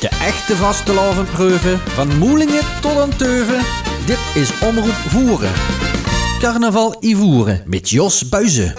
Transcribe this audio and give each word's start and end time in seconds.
De 0.00 0.08
echte 0.08 0.56
vastelavondpreuven, 0.56 1.78
van 1.78 2.18
Moelingen 2.18 2.62
tot 2.80 2.98
aan 2.98 3.16
Teuven. 3.16 3.64
Dit 4.06 4.18
is 4.34 4.50
Omroep 4.60 4.94
Voeren. 5.08 5.52
Carnaval 6.38 6.96
Ivoeren 7.00 7.62
met 7.66 7.90
Jos 7.90 8.28
Buizen. 8.28 8.74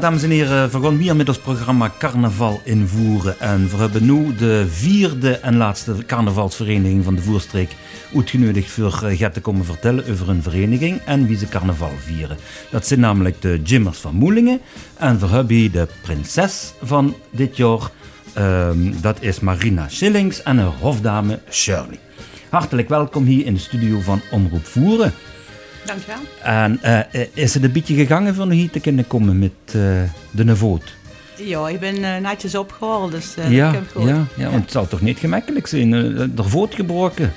Dames 0.00 0.22
en 0.22 0.30
heren, 0.30 0.70
we 0.70 0.80
gaan 0.82 0.98
weer 0.98 1.16
met 1.16 1.28
ons 1.28 1.38
programma 1.38 1.92
Carnaval 1.98 2.60
invoeren. 2.64 3.40
En 3.40 3.68
we 3.68 3.76
hebben 3.76 4.04
nu 4.04 4.34
de 4.34 4.66
vierde 4.68 5.36
en 5.36 5.56
laatste 5.56 5.94
carnavalsvereniging 6.06 7.04
van 7.04 7.14
de 7.14 7.22
Voerstreek 7.22 7.76
uitgenodigd 8.16 8.70
voor 8.70 8.92
gaat 8.92 9.34
te 9.34 9.40
komen 9.40 9.64
vertellen 9.64 10.04
over 10.10 10.28
een 10.28 10.42
vereniging 10.42 11.00
en 11.04 11.26
wie 11.26 11.36
ze 11.36 11.48
carnaval 11.48 11.92
vieren. 11.98 12.36
Dat 12.70 12.86
zijn 12.86 13.00
namelijk 13.00 13.42
de 13.42 13.60
Jimmers 13.62 13.98
van 13.98 14.14
Moelingen. 14.14 14.60
En 14.96 15.18
we 15.18 15.26
hebben 15.26 15.56
hier 15.56 15.70
de 15.70 15.88
prinses 16.02 16.72
van 16.82 17.14
dit 17.30 17.56
jaar. 17.56 17.90
Ehm, 18.32 18.92
dat 19.00 19.22
is 19.22 19.40
Marina 19.40 19.88
Schillings 19.88 20.42
en 20.42 20.58
haar 20.58 20.72
hofdame 20.80 21.38
Shirley. 21.50 21.98
Hartelijk 22.50 22.88
welkom 22.88 23.24
hier 23.24 23.46
in 23.46 23.54
de 23.54 23.60
studio 23.60 24.00
van 24.00 24.20
Omroep 24.30 24.66
Voeren. 24.66 25.12
Dankjewel. 25.84 26.18
En 26.42 26.78
eh, 26.82 27.20
is 27.34 27.54
het 27.54 27.62
een 27.64 27.72
beetje 27.72 27.94
gegangen 27.94 28.34
van 28.34 28.50
hier 28.50 28.70
te 28.70 28.80
kunnen 28.80 29.06
komen 29.06 29.38
met 29.38 29.50
eh, 29.66 29.72
de 30.30 30.44
nevoot? 30.44 30.94
Ja, 31.36 31.68
ik 31.68 31.80
ben 31.80 32.04
eh, 32.04 32.20
netjes 32.20 32.54
opgehaald, 32.54 33.10
dus 33.12 33.34
ja, 33.48 33.70
komt 33.72 33.90
goed. 33.94 34.08
ja, 34.08 34.26
ja, 34.36 34.50
want 34.50 34.62
het 34.62 34.72
zal 34.72 34.86
toch 34.88 35.00
niet 35.00 35.18
gemakkelijk 35.18 35.66
zijn, 35.66 35.90
de 36.34 36.42
voet 36.42 36.74
gebroken. 36.74 37.32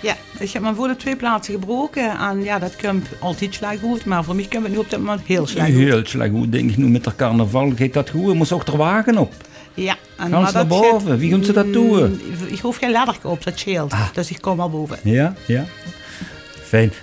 Ja, 0.00 0.16
ik 0.38 0.50
heb 0.50 0.62
mijn 0.62 0.74
voet 0.74 0.90
op 0.90 0.98
twee 0.98 1.16
plaatsen 1.16 1.54
gebroken 1.54 2.18
en 2.18 2.42
ja, 2.42 2.58
dat 2.58 2.76
komt 2.82 3.06
altijd 3.20 3.54
slecht 3.54 3.80
goed, 3.80 4.04
maar 4.04 4.24
voor 4.24 4.34
mij 4.34 4.44
komt 4.50 4.62
het 4.62 4.72
nu 4.72 4.78
op 4.78 4.90
dit 4.90 4.98
moment 4.98 5.20
heel 5.26 5.46
slecht 5.46 5.66
goed. 5.66 5.76
Heel 5.76 6.00
slecht 6.06 6.30
goed, 6.30 6.52
denk 6.52 6.70
ik 6.70 6.76
nu 6.76 6.86
met 6.88 7.04
de 7.04 7.14
carnaval. 7.16 7.72
Gaat 7.76 7.92
dat 7.92 8.10
goed? 8.10 8.26
Je 8.26 8.32
moest 8.34 8.52
ook 8.52 8.66
er 8.66 8.76
wagen 8.76 9.18
op. 9.18 9.32
Ja, 9.74 9.96
en 10.16 10.30
Gaan 10.30 10.46
ze 10.48 10.54
naar 10.54 10.66
boven? 10.66 11.08
gaat- 11.10 11.18
Wie 11.18 11.30
gaan 11.30 11.44
ze 11.44 11.52
dat 11.52 11.72
doen? 11.72 12.02
Ah. 12.02 12.08
Mm, 12.08 12.18
Ik 12.46 12.58
hoef 12.60 12.76
geen 12.76 12.90
ladder 12.90 13.16
op, 13.22 13.44
dat 13.44 13.58
scheelt. 13.58 13.92
Dus 14.14 14.30
ik 14.30 14.40
kom 14.40 14.60
al 14.60 14.70
boven. 14.70 14.98
Ja, 15.02 15.34
ja. 15.46 15.64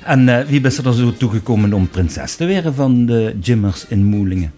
En 0.04 0.30
eh, 0.30 0.46
wie 0.48 0.62
bent 0.62 0.78
er 0.78 0.94
zo 0.94 1.14
toegekomen 1.18 1.74
om 1.74 1.90
prinses 1.90 2.36
te 2.36 2.48
worden 2.48 2.74
van 2.74 3.06
de 3.06 3.36
Jimmers 3.42 3.86
in 3.88 4.04
Moelingen? 4.04 4.54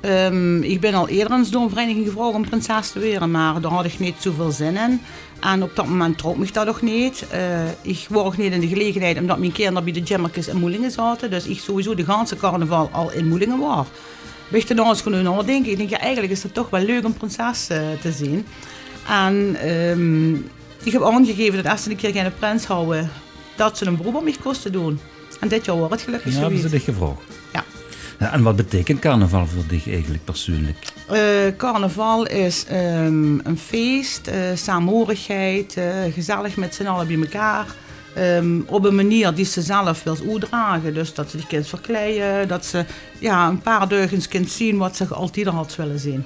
Ehm, 0.00 0.62
ik 0.62 0.80
ben 0.80 0.94
al 0.94 1.08
eerder 1.08 1.50
door 1.50 1.62
een 1.62 1.68
vereniging 1.68 2.06
gevraagd 2.06 2.34
om 2.34 2.48
prinses 2.48 2.90
te 2.90 3.00
worden, 3.00 3.30
maar 3.30 3.60
daar 3.60 3.70
had 3.70 3.84
ik 3.84 3.98
niet 3.98 4.14
zoveel 4.18 4.50
zin 4.50 4.76
in. 4.76 5.00
En 5.40 5.62
op 5.62 5.70
dat 5.74 5.86
moment 5.86 6.18
trok 6.18 6.36
me 6.36 6.48
dat 6.52 6.66
nog 6.66 6.82
niet. 6.82 7.26
Eh, 7.30 7.68
ik 7.82 8.06
was 8.08 8.24
ook 8.24 8.36
niet 8.36 8.52
in 8.52 8.60
de 8.60 8.68
gelegenheid 8.68 9.18
omdat 9.18 9.38
mijn 9.38 9.52
kinderen 9.52 9.84
bij 9.84 9.92
de 9.92 10.00
Jimmerkes 10.00 10.48
in 10.48 10.56
Moelingen 10.56 10.90
zaten. 10.90 11.30
Dus 11.30 11.46
ik 11.46 11.58
sowieso 11.58 11.94
de 11.94 12.04
ganse 12.04 12.36
carnaval 12.36 12.88
al 12.92 13.12
in 13.12 13.28
Moelingen 13.28 13.58
was. 13.58 13.86
Weet 14.48 14.68
je 14.68 14.74
nou 14.74 14.88
eens 14.88 15.02
gewoon 15.02 15.22
nadenken. 15.22 15.70
Ik 15.70 15.76
denk, 15.76 15.90
eigenlijk 15.90 16.32
is 16.32 16.42
het 16.42 16.54
toch 16.54 16.70
wel 16.70 16.82
leuk 16.82 17.04
om 17.04 17.14
prinses 17.14 17.68
eh, 17.68 17.78
te 18.00 18.12
zien. 18.12 18.46
En 19.08 19.56
ehm, 19.60 20.34
ik 20.84 20.92
heb 20.92 21.02
aangegeven 21.02 21.62
dat 21.62 21.72
als 21.72 21.82
ze 21.82 21.90
een 21.90 21.96
keer 21.96 22.12
gaan 22.12 22.32
prins 22.38 22.64
houden, 22.64 23.10
dat 23.56 23.78
ze 23.78 23.86
een 23.86 23.96
beroep 23.96 24.14
op 24.14 24.22
mij 24.22 24.36
kosten 24.42 24.72
doen. 24.72 25.00
En 25.40 25.48
dit 25.48 25.64
jaar 25.64 25.76
wordt 25.76 25.92
het 25.92 26.02
gelukkig 26.02 26.32
Ja, 26.34 26.40
hebben 26.40 26.60
ze 26.60 26.68
dich 26.68 26.84
gevraagd. 26.84 27.22
Ja. 27.52 27.64
Ja, 28.18 28.32
en 28.32 28.42
wat 28.42 28.56
betekent 28.56 29.00
carnaval 29.00 29.46
voor 29.46 29.62
dich 29.68 29.88
eigenlijk 29.88 30.24
persoonlijk? 30.24 30.76
Eh, 31.08 31.20
carnaval 31.56 32.26
is 32.26 32.64
ehm, 32.64 33.38
een 33.38 33.58
feest, 33.58 34.26
eh 34.26 34.36
saamhorigheid, 34.54 35.76
eh, 35.76 35.84
gezellig 36.14 36.56
met 36.56 36.74
z'n 36.74 36.86
allen 36.86 37.06
bij 37.06 37.16
elkaar. 37.16 37.66
Ehm, 38.14 38.60
op 38.66 38.84
een 38.84 38.94
manier 38.94 39.34
die 39.34 39.44
ze 39.44 39.62
zelf 39.62 40.02
wil 40.02 40.16
uitdragen. 40.30 40.94
Dus 40.94 41.14
dat 41.14 41.30
ze 41.30 41.36
die 41.36 41.46
kind 41.46 41.66
verkleien, 41.68 42.48
dat 42.48 42.64
ze 42.66 42.84
ja, 43.18 43.48
een 43.48 43.60
paar 43.60 43.88
deugens 43.88 44.28
kind 44.28 44.50
zien 44.50 44.76
wat 44.76 44.96
ze 44.96 45.06
altijd 45.06 45.46
al 45.46 45.52
had 45.52 45.76
willen 45.76 45.98
zien. 45.98 46.24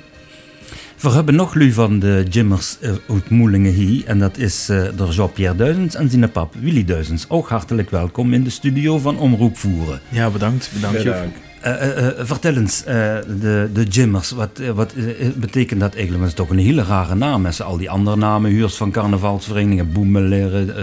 We 1.00 1.11
hebben 1.11 1.35
nog 1.35 1.55
lu 1.55 1.73
van 1.73 1.99
de 1.99 2.25
Jimmers 2.31 2.76
eh, 2.81 2.91
uit 3.08 3.31
Moelingen 3.31 3.73
hier. 3.73 4.05
En 4.06 4.19
dat 4.19 4.38
is 4.38 4.69
eh 4.69 4.82
door 4.94 5.08
Jean-Pierre 5.08 5.56
Duizens 5.56 5.94
en 5.94 6.11
zijn 6.11 6.31
pap 6.31 6.55
Willy 6.61 6.85
Duizens. 6.85 7.25
Ook 7.29 7.49
hartelijk 7.49 7.91
welkom 7.91 8.32
in 8.32 8.44
de 8.44 8.50
studio 8.50 8.99
van 8.99 9.19
Omroep 9.19 9.56
Voeren. 9.56 10.00
Ja, 10.08 10.31
bedankt. 10.31 10.70
Bedankt. 10.75 11.02
Joep. 11.02 11.14
Eh, 11.61 11.73
eh, 11.73 12.06
eh, 12.06 12.14
vertel 12.26 12.56
eens, 12.56 12.85
eh, 12.85 12.94
de, 13.41 13.70
de 13.73 13.82
Jimmers, 13.85 14.31
wat, 14.31 14.61
wat 14.75 14.94
betekent 15.37 15.81
dat 15.81 15.93
eigenlijk? 15.94 16.20
Dat 16.20 16.29
is 16.31 16.37
toch 16.37 16.50
een 16.50 16.64
hele 16.64 16.82
rare 16.82 17.14
naam. 17.14 17.43
Met 17.43 17.62
al 17.62 17.76
die 17.76 17.91
andere 17.91 18.17
namen, 18.17 18.50
huurs 18.50 18.75
van 18.75 18.91
carnavalsverenigingen, 18.91 19.93
boemeleren, 19.93 20.67
uh, 20.69 20.75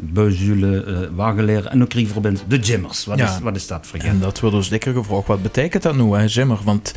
beuzelen, 0.00 0.84
uh, 0.88 0.98
wagenleren 1.14 1.70
en 1.70 1.82
ook 1.82 1.92
Rieverbins. 1.92 2.40
De 2.48 2.58
Jimmers, 2.58 3.04
wat, 3.04 3.18
Ja. 3.18 3.34
is, 3.34 3.38
wat 3.42 3.56
is 3.56 3.66
dat 3.66 3.86
voor 3.86 3.98
En 3.98 4.20
dat 4.20 4.40
wordt 4.40 4.56
ons 4.56 4.68
dikker 4.68 4.92
gevraagd. 4.94 5.26
Wat 5.26 5.42
betekent 5.42 5.82
dat 5.82 5.96
nu, 5.96 6.02
hè, 6.14 6.24
Jimmer? 6.24 6.58
Want 6.64 6.94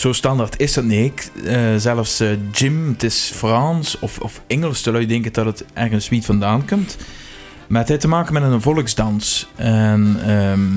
zo 0.00 0.12
standaard 0.12 0.60
is 0.60 0.72
dat 0.72 0.84
niet. 0.84 1.30
Eh, 1.44 1.76
zelfs 1.76 2.20
eh, 2.20 2.28
Jim, 2.52 2.88
het 2.88 3.02
is 3.02 3.30
Frans 3.34 3.98
of, 3.98 4.18
of 4.18 4.42
Engels. 4.46 4.80
Terwijl 4.80 5.04
je 5.04 5.10
denkt 5.10 5.34
dat 5.34 5.46
het 5.46 5.64
ergens 5.72 6.08
niet 6.08 6.24
vandaan 6.24 6.66
komt. 6.66 6.96
Maar 7.66 7.80
het 7.80 7.88
heeft 7.88 8.00
te 8.00 8.08
maken 8.08 8.32
met 8.32 8.42
een 8.42 8.60
volksdans. 8.60 9.48
En 9.56 10.20
ehm, 10.26 10.70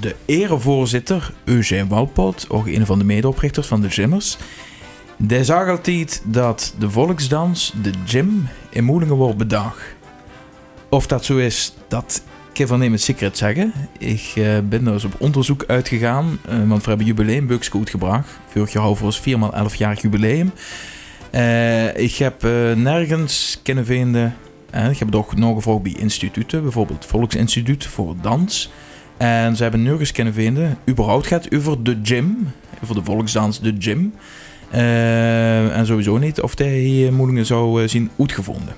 de 0.00 0.14
erevoorzitter, 0.24 1.32
Eugène 1.44 1.86
Walpot, 1.86 2.46
ook 2.48 2.66
een 2.66 2.86
van 2.86 2.98
de 2.98 3.04
medeoprichters 3.04 3.66
van 3.66 3.80
de 3.80 3.88
Jimmers... 3.88 4.36
Die 5.20 5.44
zag 5.44 5.68
altijd 5.68 6.22
dat 6.24 6.74
de 6.78 6.90
volksdans, 6.90 7.72
de 7.82 7.90
Jim, 8.04 8.48
in 8.68 8.84
Moelingen 8.84 9.14
wordt 9.14 9.36
bedacht. 9.36 9.82
Of 10.88 11.06
dat 11.06 11.24
zo 11.24 11.36
is, 11.36 11.74
dat 11.88 12.22
kan 12.66 12.80
van 12.80 12.98
secret 12.98 13.38
zeggen. 13.38 13.72
Ik 13.98 14.32
eh, 14.34 14.58
ben 14.64 14.92
eens 14.92 15.04
op 15.04 15.14
onderzoek 15.18 15.64
uitgegaan, 15.66 16.38
eh, 16.48 16.68
want 16.68 16.82
we 16.82 16.88
hebben 16.88 17.06
jubileumbuks 17.06 17.74
uitgebracht. 17.74 18.28
Vorig 18.46 18.72
jaar 18.72 18.96
voor 18.96 19.06
ons 19.06 19.20
4x11 19.20 19.76
jaar 19.76 19.98
jubileum. 20.00 20.52
Eh, 21.30 21.96
ik 21.96 22.14
heb 22.14 22.42
nergens 22.76 23.60
kunnen 23.62 23.84
vinden. 23.84 24.36
ik 24.90 24.98
heb 24.98 25.10
nog 25.36 25.54
gevraagd 25.54 25.82
bij 25.82 25.94
instituten, 25.98 26.62
bijvoorbeeld 26.62 27.06
Volksinstituut 27.06 27.86
voor 27.86 28.14
Dans. 28.22 28.70
En 29.16 29.56
ze 29.56 29.62
hebben 29.62 29.82
nergens 29.82 30.12
kunnen 30.12 30.34
vinden. 30.34 30.78
überhaupt 30.88 31.26
gaat 31.26 31.54
over 31.54 31.82
de 31.82 31.98
gym, 32.02 32.52
over 32.82 32.94
de 32.94 33.04
volksdans, 33.04 33.60
de 33.60 33.74
gym. 33.78 34.14
En 34.70 35.86
sowieso 35.86 36.18
niet 36.18 36.40
of 36.40 36.58
hij 36.58 36.78
hier 36.78 37.12
Moelingen 37.12 37.46
zou 37.46 37.88
zien 37.88 38.10
uitgevonden. 38.18 38.74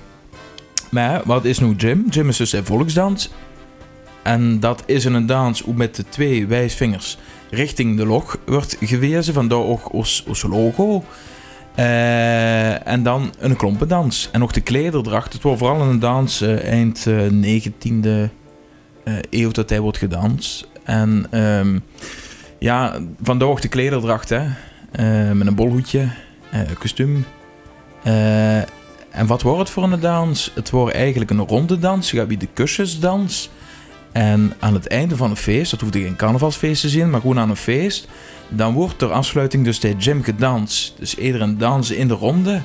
Maar 0.89 1.21
wat 1.25 1.45
is 1.45 1.59
nu 1.59 1.73
gym? 1.77 2.05
Gym 2.09 2.29
is 2.29 2.37
dus 2.37 2.53
een 2.53 2.65
volksdans. 2.65 3.29
En 4.23 4.59
dat 4.59 4.83
is 4.85 5.05
een 5.05 5.25
dans 5.25 5.61
hoe 5.61 5.73
met 5.73 5.95
de 5.95 6.03
twee 6.09 6.47
wijsvingers 6.47 7.17
richting 7.49 7.97
de 7.97 8.05
log 8.05 8.37
wordt 8.45 8.77
gewezen. 8.79 9.33
Vandaar 9.33 9.59
ook 9.59 9.93
ons, 9.93 10.23
ons 10.27 10.41
logo. 10.41 11.03
Eh, 11.75 12.87
en 12.87 13.03
dan 13.03 13.33
een 13.39 13.55
klompendans. 13.55 14.29
En 14.31 14.39
nog 14.39 14.51
de 14.51 14.61
klederdracht. 14.61 15.33
Het 15.33 15.41
wordt 15.41 15.59
vooral 15.59 15.81
een 15.81 15.99
dans 15.99 16.41
eh, 16.41 16.63
eind 16.63 17.07
eh, 17.07 17.27
19e 17.29 18.29
eh, 19.03 19.13
eeuw 19.29 19.51
dat 19.51 19.69
hij 19.69 19.79
wordt 19.79 19.97
gedanst. 19.97 20.67
En 20.83 21.25
ehm, 21.29 21.79
ja, 22.59 22.99
vandaar 23.21 23.47
ook 23.47 23.61
de 23.61 23.67
klederdracht. 23.67 24.29
Hè. 24.29 24.43
Met 25.33 25.47
een 25.47 25.55
bolhoedje, 25.55 26.07
kostuum. 26.79 27.25
En 29.11 29.27
wat 29.27 29.41
wordt 29.41 29.59
het 29.59 29.69
voor 29.69 29.83
een 29.83 29.99
dans? 29.99 30.51
Het 30.55 30.69
wordt 30.69 30.95
eigenlijk 30.95 31.31
een 31.31 31.47
ronde 31.47 31.79
dans. 31.79 32.11
Je 32.11 32.25
bij 32.25 32.37
de 32.37 32.47
kussensdans. 32.53 33.49
En 34.11 34.53
aan 34.59 34.73
het 34.73 34.87
einde 34.87 35.15
van 35.15 35.29
een 35.29 35.35
feest, 35.35 35.71
dat 35.71 35.81
hoeft 35.81 35.95
geen 35.95 36.15
carnavalsfeest 36.15 36.81
te 36.81 36.89
zijn, 36.89 37.09
maar 37.09 37.21
gewoon 37.21 37.39
aan 37.39 37.49
een 37.49 37.55
feest, 37.55 38.07
dan 38.49 38.73
wordt 38.73 38.97
ter 38.97 39.11
afsluiting 39.11 39.65
dus 39.65 39.79
de 39.79 39.95
gym 39.97 40.23
gedanst. 40.23 40.93
Dus 40.99 41.15
iedereen 41.15 41.57
dansen 41.57 41.97
in 41.97 42.07
de 42.07 42.13
ronde. 42.13 42.61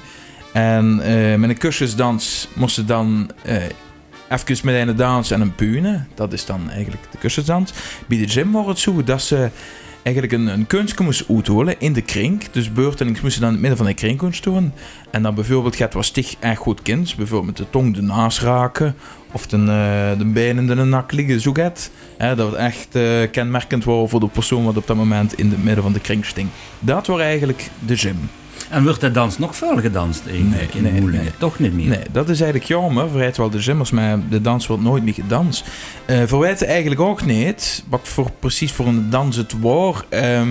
En 0.52 1.00
eh, 1.00 1.38
met 1.38 1.50
een 1.50 1.58
kussensdans 1.58 2.48
moesten 2.54 2.87
dan 2.87 3.31
eh 3.43 3.62
even 4.28 4.66
met 4.66 4.88
een 4.88 4.96
dans 4.96 5.31
en 5.31 5.40
een 5.40 5.54
pune. 5.54 6.04
Dat 6.14 6.32
is 6.32 6.46
dan 6.46 6.70
eigenlijk 6.70 7.02
de 7.10 7.19
kussensdans. 7.19 7.72
Bij 8.06 8.19
de 8.19 8.28
gym 8.28 8.52
wordt 8.52 8.69
het 8.69 8.78
zo 8.78 9.04
dat 9.04 9.22
ze 9.22 9.50
eigenlijk 10.06 10.32
een, 10.32 10.47
een 10.47 10.67
kunstje 10.67 11.25
uitholen 11.29 11.75
in 11.79 11.93
de 11.93 12.03
kring. 12.03 12.44
Dus 12.50 12.73
beurtelings 12.73 13.20
moesten 13.20 13.41
dan 13.41 13.49
in 13.50 13.55
het 13.55 13.67
midden 13.67 13.85
van 13.85 13.94
de 13.94 14.00
kring 14.00 14.19
kunnen 14.19 14.37
staan. 14.37 14.75
En 15.11 15.23
dan 15.23 15.35
bijvoorbeeld 15.35 15.76
gaat 15.76 15.94
was 15.94 16.06
stig 16.06 16.35
echt 16.41 16.58
goed 16.58 16.82
kind. 16.82 17.17
Bijvoorbeeld 17.17 17.56
de 17.56 17.70
tong 17.70 17.94
de 17.94 18.03
naast 18.03 18.41
raken. 18.41 18.94
Of 19.32 19.47
de, 19.47 19.56
eh, 19.56 20.19
de 20.19 20.25
benen 20.25 20.70
in 20.70 20.76
de 20.76 20.85
nak 20.85 21.12
liggen, 21.12 21.41
zo 21.41 21.53
gaat. 21.53 21.91
Dat 22.19 22.38
het 22.38 22.55
echt 22.55 22.94
eh, 22.94 23.31
kenmerkend 23.31 23.85
was 23.85 24.11
voor 24.11 24.20
de 24.20 24.29
persoon 24.29 24.64
wat 24.64 24.76
op 24.76 24.87
dat 24.87 24.97
moment 24.97 25.38
in 25.38 25.50
het 25.50 25.64
midden 25.64 25.82
van 25.82 25.93
de 25.93 26.00
kring 26.00 26.25
sting. 26.25 26.49
Dat 26.81 27.06
was 27.06 27.20
eigenlijk 27.20 27.70
de 27.87 27.97
gym. 27.97 28.31
En 28.71 28.85
wordt 28.85 29.01
de 29.01 29.11
dans 29.11 29.39
nog 29.39 29.57
veel 29.57 29.77
gedanst 29.77 30.27
eigenlijk 30.27 30.75
Nee, 30.75 30.93
in 30.93 30.93
nee, 31.05 31.21
nee. 31.21 31.31
Toch 31.39 31.59
niet 31.59 31.75
meer? 31.75 31.89
Nee, 31.89 32.03
dat 32.13 32.29
is 32.29 32.41
eigenlijk 32.41 32.71
jammer. 32.71 33.11
Verrijdt 33.11 33.37
wel 33.37 33.51
de 33.51 33.61
zimmers, 33.61 33.91
maar 33.91 34.19
de 34.29 34.41
dans 34.41 34.67
wordt 34.67 34.83
nooit 34.83 35.05
meer 35.05 35.15
gedanst. 35.15 35.65
Eh 36.07 36.23
verwijt 36.27 36.65
eigenlijk 36.65 37.01
ook 37.01 37.25
niet, 37.25 37.85
wat 37.89 38.01
voor, 38.03 38.31
precies 38.39 38.73
voor 38.73 38.87
een 38.87 39.11
dans 39.11 39.37
het 39.37 39.61
was. 39.61 40.03
Ehm, 40.09 40.49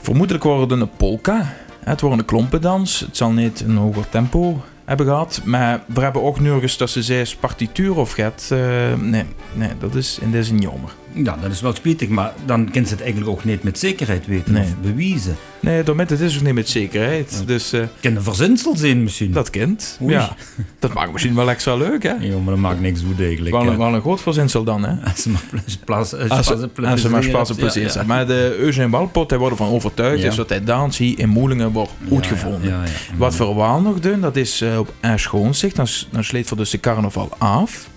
vermoedelijk 0.00 0.44
wordt 0.44 0.70
het 0.70 0.80
een 0.80 0.90
polka. 0.96 1.54
Het 1.84 2.00
wordt 2.00 2.18
een 2.18 2.24
klompendans. 2.24 3.00
Het 3.00 3.16
zal 3.16 3.32
niet 3.32 3.60
een 3.60 3.76
hoger 3.76 4.08
tempo 4.08 4.62
hebben 4.84 5.06
gehad. 5.06 5.40
Maar 5.44 5.82
we 5.86 6.00
hebben 6.00 6.22
ook 6.22 6.40
nergens 6.40 6.76
dat 6.76 6.90
ze 6.90 7.02
zes 7.02 7.34
partituur 7.36 7.96
of 7.96 8.12
gaat. 8.12 8.48
eh, 8.52 8.58
nee, 9.00 9.24
nee, 9.52 9.70
dat 9.78 9.94
is 9.94 10.18
in 10.20 10.30
deze 10.30 10.54
jammer. 10.54 10.90
Ja, 11.24 11.36
dat 11.42 11.50
is 11.50 11.60
wel 11.60 11.74
spietig, 11.74 12.08
maar 12.08 12.32
dan 12.44 12.70
kan 12.70 12.84
ze 12.86 12.90
het 12.92 13.00
eigenlijk 13.02 13.30
ook 13.30 13.44
niet 13.44 13.62
met 13.62 13.78
zekerheid 13.78 14.26
weten 14.26 14.52
Nee. 14.52 14.62
of 14.62 14.76
bewijzen. 14.82 15.36
Nee, 15.60 15.82
daarmee 15.82 16.06
het 16.06 16.20
is 16.20 16.36
ook 16.36 16.42
niet 16.42 16.54
met 16.54 16.68
zekerheid. 16.68 17.42
Dus 17.46 17.72
eh, 17.72 17.82
Kan 18.00 18.16
een 18.16 18.22
verzinsel 18.22 18.76
zijn 18.76 19.02
misschien. 19.02 19.32
dat 19.32 19.50
kent. 19.50 19.98
Oei. 20.02 20.12
Ja, 20.12 20.36
dat 20.78 20.92
maakt 20.94 21.12
misschien 21.12 21.34
wel 21.34 21.50
extra 21.50 21.74
leuk, 21.76 22.02
hè? 22.02 22.12
Ja, 22.20 22.36
maar 22.36 22.44
dat 22.54 22.56
maakt 22.58 22.80
niks 22.80 23.00
goed 23.06 23.20
eigenlijk. 23.20 23.54
Wel, 23.62 23.76
wel 23.76 23.94
een 23.94 24.00
groot 24.00 24.20
verzinsel 24.20 24.64
dan, 24.64 24.84
hè? 24.84 24.94
Als 25.04 25.22
ze 25.22 27.08
maar 27.10 27.22
spaas 27.22 27.50
op 27.50 27.56
plezier 27.56 27.90
zijn. 27.90 28.06
Maar 28.06 28.26
de 28.26 28.56
Eugène 28.58 28.88
Walpot, 28.90 29.30
hij 29.30 29.38
wordt 29.38 29.58
ervan 29.58 29.72
overtuigd 29.74 30.22
Ja. 30.22 30.28
is 30.28 30.36
dat 30.36 30.48
hij 30.48 30.64
dans 30.64 30.98
hier 30.98 31.18
in 31.18 31.28
Moelingen 31.28 31.72
wordt. 31.72 31.92
Ja, 32.10 32.26
ja, 32.62 32.68
ja. 32.68 32.82
Wat 33.16 33.36
we 33.36 33.54
wel 33.54 33.80
nog 33.80 34.00
doen, 34.00 34.20
dat 34.20 34.36
is 34.36 34.60
eh, 34.60 34.78
op 34.78 34.92
Aschhoonzicht. 35.00 35.76
Dan, 35.76 35.86
dan 36.10 36.24
sleet 36.24 36.46
voor 36.46 36.56
dus 36.56 36.70
de 36.70 36.80
carnaval 36.80 37.28
af. 37.38 37.88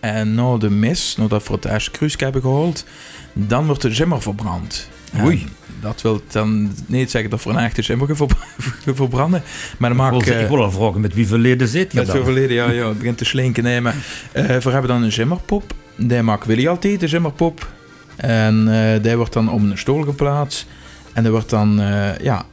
En 0.00 0.34
na 0.34 0.56
de 0.56 0.70
mis, 0.70 1.16
nadat 1.18 1.46
we 1.48 1.52
het 1.54 1.64
eerste 1.64 1.90
kruisje 1.90 2.16
hebben 2.18 2.42
gehaald, 2.42 2.84
dan 3.32 3.66
wordt 3.66 3.82
de 3.82 3.90
jimmer 3.90 4.22
verbrand. 4.22 4.88
Oei. 5.24 5.40
En 5.42 5.74
Dat 5.80 6.02
wil 6.02 6.22
dan 6.30 6.72
niet 6.86 7.10
zeggen 7.10 7.30
dat 7.30 7.44
we 7.44 7.50
een 7.50 7.58
echte 7.58 7.82
jimmer 7.82 8.06
gaan 8.06 8.16
ver- 8.28 8.94
verbranden. 8.94 9.42
Maar 9.78 9.90
dan 9.90 9.98
Ik 9.98 10.04
maak 10.04 10.24
wil, 10.24 10.34
ik... 10.34 10.40
ik 10.42 10.48
wil 10.48 10.62
al 10.62 10.70
vragen 10.70 11.00
met 11.00 11.14
wie 11.14 11.26
verleden 11.26 11.68
zit 11.68 11.92
je 11.92 11.98
Met 11.98 12.10
veel 12.10 12.24
verleden, 12.24 12.56
ja, 12.56 12.70
ja, 12.70 12.88
het 12.88 12.98
begint 12.98 13.18
te 13.18 13.24
slinken. 13.24 13.62
Nee, 13.62 13.80
maar 13.80 13.94
eh, 14.32 14.44
we 14.44 14.70
hebben 14.70 14.88
dan 14.90 15.02
een 15.02 15.08
jimmerpop. 15.08 15.74
Die 15.96 16.22
maakt 16.22 16.46
Willy 16.46 16.68
altijd, 16.68 17.00
de 17.00 17.06
jimmerpop. 17.06 17.68
En 18.16 18.68
eh, 18.94 19.02
die 19.02 19.16
wordt 19.16 19.32
dan 19.32 19.50
op 19.50 19.60
een 19.60 19.78
stoel 19.78 20.02
geplaatst. 20.02 20.66
En 21.12 21.22
die 21.22 21.32
wordt 21.32 21.50
dan, 21.50 21.80
eh, 21.80 22.18
ja, 22.18 22.44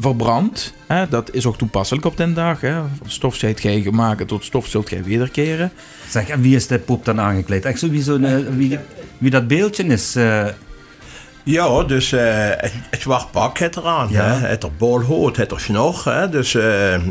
verbrand. 0.00 0.74
Hè? 0.86 1.08
Dat 1.08 1.30
is 1.32 1.46
ook 1.46 1.58
toepasselijk 1.58 2.06
op 2.06 2.16
den 2.16 2.34
dag. 2.34 2.60
Hè? 2.60 2.74
Van 2.74 3.10
stof 3.10 3.34
zijt 3.36 3.60
gij 3.60 3.80
gemaakt, 3.80 4.28
tot 4.28 4.44
stof 4.44 4.66
zult 4.66 4.88
gij 4.88 5.04
wederkeren. 5.04 5.72
Zeg, 6.08 6.28
en 6.28 6.40
wie 6.40 6.56
is 6.56 6.66
de 6.66 6.78
pop 6.78 7.04
dan 7.04 7.20
aangekleed? 7.20 7.64
Echt 7.64 7.78
zo 7.78 7.88
wie, 7.90 8.02
zo'n, 8.02 8.24
eh, 8.24 8.36
wie, 8.56 8.78
wie 9.18 9.30
dat 9.30 9.46
beeldje 9.48 9.84
is. 9.84 10.16
eh, 10.16 10.46
Ja, 11.42 11.82
dus 11.82 12.12
eh, 12.12 12.48
het, 12.56 12.72
het 12.90 13.00
zwart 13.00 13.30
pak 13.30 13.58
het 13.58 13.76
eraan. 13.76 14.08
Ja. 14.10 14.24
Hè? 14.24 14.46
Het 14.46 14.62
er 14.62 14.70
bolhoed, 14.78 15.36
het 15.36 15.50
er 15.50 15.60
snor. 15.60 16.02
Hè? 16.04 16.28
Dus 16.28 16.52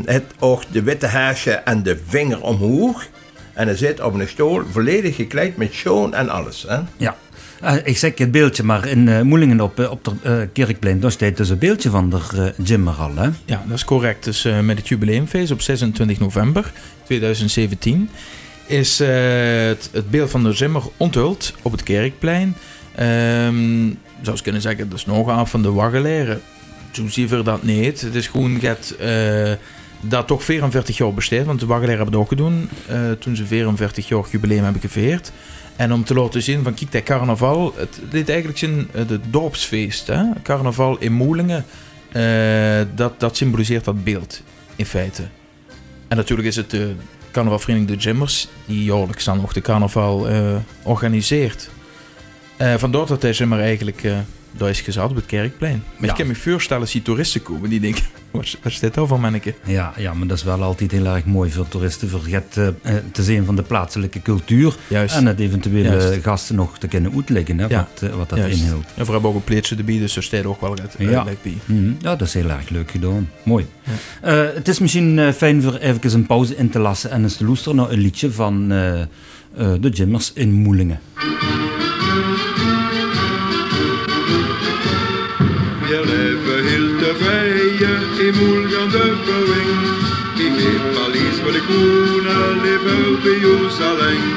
het 0.04 0.24
ook 0.38 0.62
de 0.70 0.82
witte 0.82 1.06
haasje 1.06 1.50
en 1.52 1.82
de 1.82 2.00
vinger 2.08 2.40
omhoog. 2.42 3.06
En 3.52 3.66
hij 3.66 3.76
zit 3.76 4.00
op 4.00 4.14
een 4.14 4.28
stoel, 4.28 4.62
volledig 4.70 5.16
gekleed 5.16 5.56
met 5.56 5.72
schoon 5.74 6.14
en 6.14 6.28
alles. 6.28 6.64
Hè? 6.68 6.78
ja. 6.96 7.16
Eh, 7.60 7.74
ik 7.84 7.96
zeg 7.96 8.18
het 8.18 8.30
beeldje, 8.30 8.62
maar 8.62 8.86
in 8.86 9.08
eh, 9.08 9.20
Moelingen 9.20 9.60
op, 9.60 9.80
eh, 9.80 9.90
op 9.90 10.04
de 10.04 10.12
eh, 10.22 10.36
Kerkplein, 10.52 11.00
daar 11.00 11.12
staat 11.12 11.36
dus 11.36 11.48
een 11.48 11.58
beeldje 11.58 11.90
van 11.90 12.10
de 12.10 12.52
uh, 12.68 12.98
al. 12.98 13.16
Hè? 13.16 13.28
Ja, 13.44 13.64
dat 13.66 13.76
is 13.76 13.84
correct. 13.84 14.24
Dus 14.24 14.48
met 14.62 14.78
het 14.78 14.88
jubileumfeest 14.88 15.52
op 15.52 15.60
26 15.60 16.20
november 16.20 16.72
2017 17.04 18.10
is 18.66 18.98
het, 18.98 19.88
het 19.92 20.10
beeld 20.10 20.30
van 20.30 20.42
de 20.42 20.52
Zimmer 20.52 20.82
onthuld 20.96 21.54
op 21.62 21.72
het 21.72 21.82
Kerkplein. 21.82 22.56
Ehm 22.94 23.92
zou 24.24 24.36
je 24.36 24.42
kunnen 24.42 24.60
zeggen, 24.60 24.88
dat 24.88 24.98
is 24.98 25.06
nog 25.06 25.28
af 25.28 25.50
van 25.50 25.62
de 25.62 25.72
waggeleren. 25.72 26.40
Zo 26.90 27.08
zie 27.08 27.28
je 27.28 27.42
dat 27.42 27.62
niet. 27.62 28.00
Het 28.00 28.14
is 28.14 28.26
gewoon, 28.26 28.60
eh, 28.60 29.52
dat 30.00 30.26
toch 30.26 30.44
44 30.44 30.96
jaar 30.96 31.14
besteed. 31.14 31.44
Want 31.44 31.60
de 31.60 31.66
Waggelaar 31.66 31.96
hebben 31.96 32.14
het 32.14 32.22
ook 32.22 32.28
gedaan. 32.28 32.68
toen 33.18 33.36
ze 33.36 33.46
44 33.46 34.08
jaar 34.08 34.24
jubileum 34.30 34.64
hebben 34.64 34.80
gevierd. 34.80 35.32
En 35.76 35.92
om 35.92 36.04
te 36.04 36.14
laten 36.14 36.42
zien 36.42 36.62
van 36.62 36.74
kijk, 36.74 36.90
dat 36.90 37.02
carnaval. 37.02 37.74
Het 37.76 38.00
dit 38.10 38.28
eigenlijk 38.28 38.58
zijn 38.58 38.88
eh, 38.92 39.08
de 39.08 39.20
dorpsfeest. 39.30 40.06
Hè? 40.06 40.24
Carnaval 40.42 40.96
in 40.98 41.12
Moelingen. 41.12 41.64
eh, 42.12 42.86
dat, 42.94 43.20
dat 43.20 43.36
symboliseert 43.36 43.84
dat 43.84 44.04
beeld. 44.04 44.42
In 44.76 44.86
feite. 44.86 45.22
En 46.08 46.16
natuurlijk 46.16 46.48
is 46.48 46.56
het 46.56 46.70
de 46.70 46.94
carnavalvereniging 47.30 47.90
De 47.90 48.04
Jimmers. 48.04 48.48
Die 48.66 48.84
jaarlijks 48.84 49.24
dan 49.24 49.42
ook 49.42 49.54
de 49.54 49.60
carnaval 49.60 50.28
eh, 50.28 50.56
organiseert. 50.82 51.70
Vandaar 52.76 53.06
dat 53.06 53.22
hij 53.22 53.30
Jimmer 53.30 53.60
eigenlijk 53.60 54.02
daar 54.56 54.68
is 54.68 54.80
gezet 54.80 55.02
op 55.10 55.14
het 55.16 55.26
kerkplein. 55.26 55.82
Maar 55.96 56.04
Ja. 56.06 56.10
ik 56.10 56.18
kan 56.18 56.26
me 56.26 56.34
voorstellen 56.34 56.82
als 56.82 56.92
die 56.92 57.02
toeristen 57.02 57.42
komen. 57.42 57.70
Die 57.70 57.80
denken, 57.80 58.02
waar 58.30 58.56
is- 58.64 58.78
dit 58.78 58.96
al 58.98 59.06
van 59.06 59.20
manneke? 59.20 59.54
Ja, 59.64 59.92
ja, 59.96 60.14
maar 60.14 60.26
dat 60.26 60.36
is 60.36 60.44
wel 60.44 60.62
altijd 60.62 60.90
heel 60.90 61.06
erg 61.06 61.24
mooi 61.24 61.50
voor 61.50 61.68
toeristen. 61.68 62.08
Het 62.30 62.56
eh, 62.56 62.66
eh, 62.66 62.74
te 63.12 63.22
zien 63.22 63.44
van 63.44 63.56
de 63.56 63.62
plaatselijke 63.62 64.22
cultuur. 64.22 64.74
Juist. 64.88 65.16
En 65.16 65.26
het 65.26 65.40
eventuele 65.40 65.88
Juist. 65.88 66.22
gasten 66.22 66.54
nog 66.56 66.78
te 66.78 66.88
kunnen 66.88 67.12
uitleggen. 67.14 67.58
Hè, 67.58 67.66
Ja. 67.66 67.88
wat, 68.00 68.10
eh, 68.10 68.16
wat 68.16 68.28
dat 68.28 68.38
Juist. 68.38 68.60
inhield. 68.60 68.84
En 68.96 69.04
we 69.04 69.12
hebben 69.12 69.30
ook 69.30 69.36
een 69.36 69.44
pleetje 69.44 69.76
erbij, 69.76 69.98
dus 69.98 70.16
er 70.16 70.22
staat 70.22 70.44
ook 70.44 70.60
wel 70.60 70.72
het 70.74 70.94
Ja. 70.98 71.10
ja. 71.10 71.24
bij. 71.24 71.36
Mhm. 71.64 71.92
Ja, 72.00 72.16
dat 72.16 72.20
is 72.28 72.34
heel 72.34 72.50
erg 72.50 72.68
leuk 72.68 72.90
gedaan. 72.90 73.30
Mooi. 73.42 73.66
Eh, 74.22 74.42
het 74.54 74.68
is 74.68 74.78
misschien 74.78 75.32
fijn 75.32 75.62
voor 75.62 75.74
even 75.76 76.14
een 76.14 76.26
pauze 76.26 76.56
in 76.56 76.70
te 76.70 76.78
lassen 76.78 77.10
en 77.10 77.22
eens 77.22 77.36
te 77.36 77.44
loesteren 77.44 77.76
naar 77.76 77.90
een 77.90 77.98
liedje 78.00 78.30
van 78.32 78.72
eh, 78.72 79.00
eh, 79.00 79.06
de 79.80 79.88
Jimmers 79.88 80.32
in 80.34 80.52
Moelingen. 80.52 81.00
Alleen. 93.94 94.34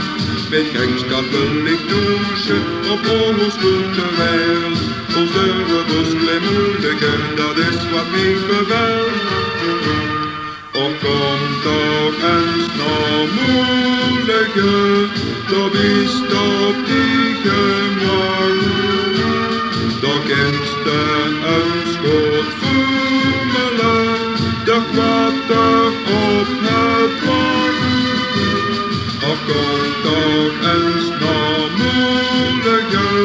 Met 0.50 0.66
gangstappen 0.74 1.64
licht 1.64 1.90
douchen, 1.90 2.64
op 2.92 3.02
ons. 3.10 3.38
Ons 5.18 5.32
deuren 5.32 5.86
bos 5.88 6.14
moeilijker, 6.14 7.20
dat 7.36 7.58
is 7.58 7.90
wat 7.92 8.10
mij 8.12 8.36
bevalt. 8.48 9.28
Och 10.74 10.94
komt 11.04 11.62
toch 11.64 12.18
eens 12.34 12.68
naar 12.80 13.26
moeilijker, 13.38 15.10
dat 15.50 15.74
is 15.74 16.14
op 16.66 16.76
die 16.86 17.36
gemoord. 17.44 18.62
Doch 20.02 20.24
kennste 20.28 21.00
een 21.54 21.92
schot 21.92 22.50
voemelen, 22.60 24.06
de 24.66 24.80
kwatter 24.92 25.88
op 25.88 26.48
het 26.62 27.17
komt 29.48 30.04
toch 30.04 30.56
eens 30.74 31.10
naar 31.22 31.68
moeilijker, 31.82 33.22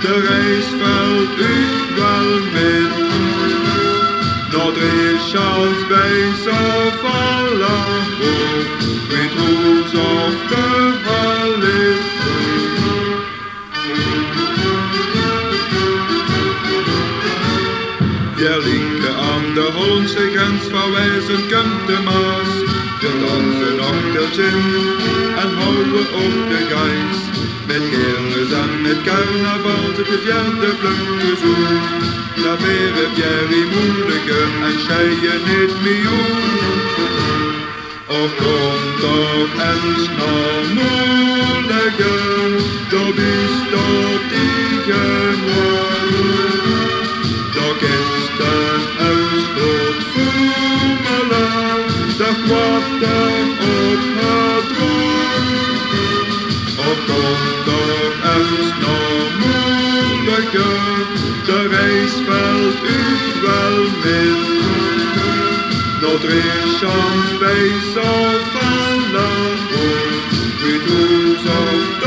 de 0.00 0.14
reis 0.28 0.66
valt 0.80 1.38
u 1.38 1.56
wel 1.96 2.30
met. 2.52 2.92
Nog 4.52 4.72
drie 4.74 5.18
chans 5.32 5.86
bij 5.88 6.20
Safala, 6.44 7.84
weet 9.08 9.32
hoe 9.38 9.80
of 9.82 10.48
de 10.48 10.92
halit. 11.04 12.06
Der 18.36 18.58
linke 18.62 19.08
aan 19.08 19.54
de 19.54 19.70
Hollandse 19.74 20.30
grens 20.34 20.62
verwijzen 20.70 21.46
kunt 21.48 21.86
de 21.86 21.98
Maas. 22.04 22.67
We 23.00 23.18
dansen 23.20 23.80
achtertje 23.80 24.48
en 25.42 25.50
houden 25.56 26.06
op 26.24 26.48
de 26.48 26.60
gijs. 26.70 27.18
Met 27.66 27.82
kermis 27.90 28.52
en 28.52 28.80
met 28.82 29.02
carnaval 29.02 29.94
zit 29.96 30.08
het 30.08 30.20
vierde 30.20 30.74
plukje 30.80 31.36
zoen. 31.42 32.44
Daar 32.44 32.58
veren 32.58 33.10
Jerry 33.14 33.62
moeilijke 33.74 34.40
en 34.66 34.80
scheien 34.80 35.40
niet 35.48 35.82
miljoen. 35.82 36.88
Och 38.06 38.34
kom 38.36 38.80
toch 39.00 39.52
eens 39.70 40.08
naar 40.18 40.64
moeilijke, 40.78 42.14
dat 42.90 43.16
is 43.16 43.54
tot 43.70 44.22
die 44.30 44.92
gewoon. 44.92 45.87
Kwatten 52.98 53.50
op 53.50 54.00
het 54.20 54.68
droom. 54.68 55.46
Och 56.76 56.98
kom 57.06 57.40
toch 57.64 58.16
eens 58.34 58.70
naar 58.82 59.26
moeilijke, 59.40 60.70
de 61.46 61.68
reis 61.68 62.12
valt 62.26 62.82
u 62.82 63.00
wel 63.42 63.78
mee. 64.04 64.56
Notre 66.00 66.40
chance 66.80 67.38
bij 67.38 67.70
Sofala, 67.94 69.30
weet 70.62 70.86
hoe 70.88 71.36
of 71.36 71.97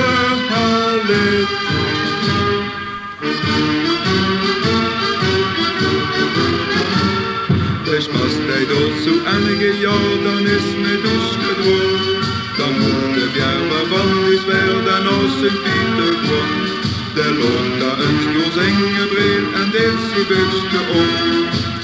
einige 9.34 9.72
Jordan 9.84 10.46
ist 10.46 10.74
mit 10.78 11.04
uns 11.14 11.32
gedroht 11.46 12.24
Dan 12.58 12.74
wurde 12.82 13.26
werber 13.36 13.84
van 13.92 14.10
is 14.34 14.44
werden 14.48 15.08
aus 15.18 15.34
dem 15.44 15.58
Petergrund 15.66 16.68
Der 17.16 17.32
Lohn 17.40 17.68
da 17.82 17.92
ënlos 18.08 18.56
engebreel 18.68 19.46
en 19.60 19.68
deel 19.76 19.98
sie 20.10 20.26
wüchte 20.30 20.80
om 21.00 21.12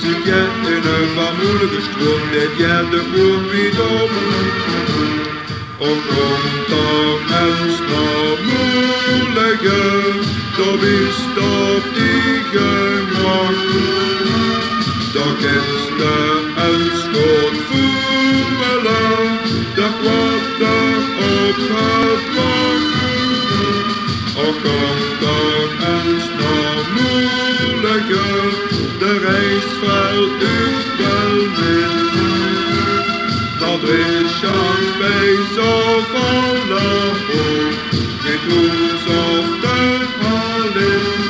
Sind 0.01 0.25
je 0.29 0.41
in 0.73 0.83
een 0.95 1.09
warmoede 1.15 1.67
gestroom 1.75 2.23
dit 2.33 2.53
je 2.61 2.75
de 2.91 3.01
boer 3.11 3.41
wie 3.51 3.71
om 3.95 4.11
Om 5.89 5.99
om 6.25 6.47
mens 7.29 7.75
moelige 8.47 9.81
Do 10.57 10.69
is 10.81 11.19
op 11.37 11.83
die 11.93 12.41
gemacht. 12.51 13.67
Dat 15.17 15.35
kiste 15.37 16.15
een 16.65 16.91
schot 16.95 17.55
voemelen, 17.67 19.39
dat 19.75 19.93
kwatter 20.01 20.97
op 21.35 21.55
het 21.55 22.25
wacht. 22.35 22.97
Och 24.35 24.55
kom 24.63 24.97
toch 25.19 25.73
eens 25.93 26.27
naar 26.39 26.79
moeilijke, 26.95 28.27
de 28.99 29.11
reis 29.25 29.67
valt 29.81 30.41
u 30.41 30.57
wel 30.97 31.35
mee. 31.59 31.97
Dat 33.59 33.89
is 33.89 34.39
bij 34.99 35.35
zoveel 35.55 36.75
hoop, 37.27 37.73
dit 38.23 38.43
hoes 38.53 39.05
of 39.05 39.59
de 39.61 40.05
halit. 40.21 41.27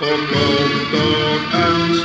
Och 0.00 0.20
kom 0.30 0.70
toch 0.90 1.64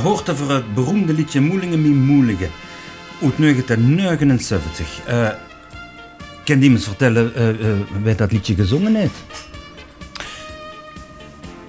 hoort 0.00 0.30
voor 0.34 0.50
het 0.50 0.74
beroemde 0.74 1.12
liedje 1.12 1.40
Moelingen 1.40 1.82
mi 1.82 1.88
Moelingen. 1.88 2.50
Uit 3.22 3.36
1979. 3.36 5.00
Eh 5.06 5.28
kan 6.44 6.62
iemand 6.62 6.84
vertellen 6.84 7.34
eh 7.34 7.48
eh, 7.48 7.76
wie 8.02 8.14
dat 8.14 8.32
liedje 8.32 8.54
gezongen 8.54 8.94
heeft? 8.94 9.14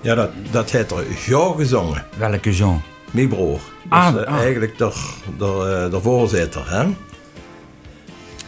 Ja, 0.02 0.16
dat, 0.16 0.32
dat 0.52 0.72
heeft 0.72 0.92
er 0.92 1.04
jou 1.26 1.58
gezongen, 1.58 2.06
Welke 2.18 2.52
Jean? 2.52 2.82
mijn 3.12 3.28
broer. 3.28 3.60
Ah, 3.90 4.16
is 4.16 4.26
ah. 4.26 4.40
eigenlijk 4.40 4.78
de, 4.78 4.92
de, 5.38 5.88
de 5.92 6.02
voorzitter, 6.02 6.70
hè? 6.70 6.86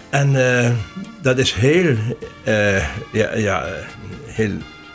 En 0.09 0.33
dat 1.21 1.37
is 1.37 1.53
heel, 1.53 1.95
ja, 3.11 3.35
ja, 3.35 3.65
heel, 4.25 4.51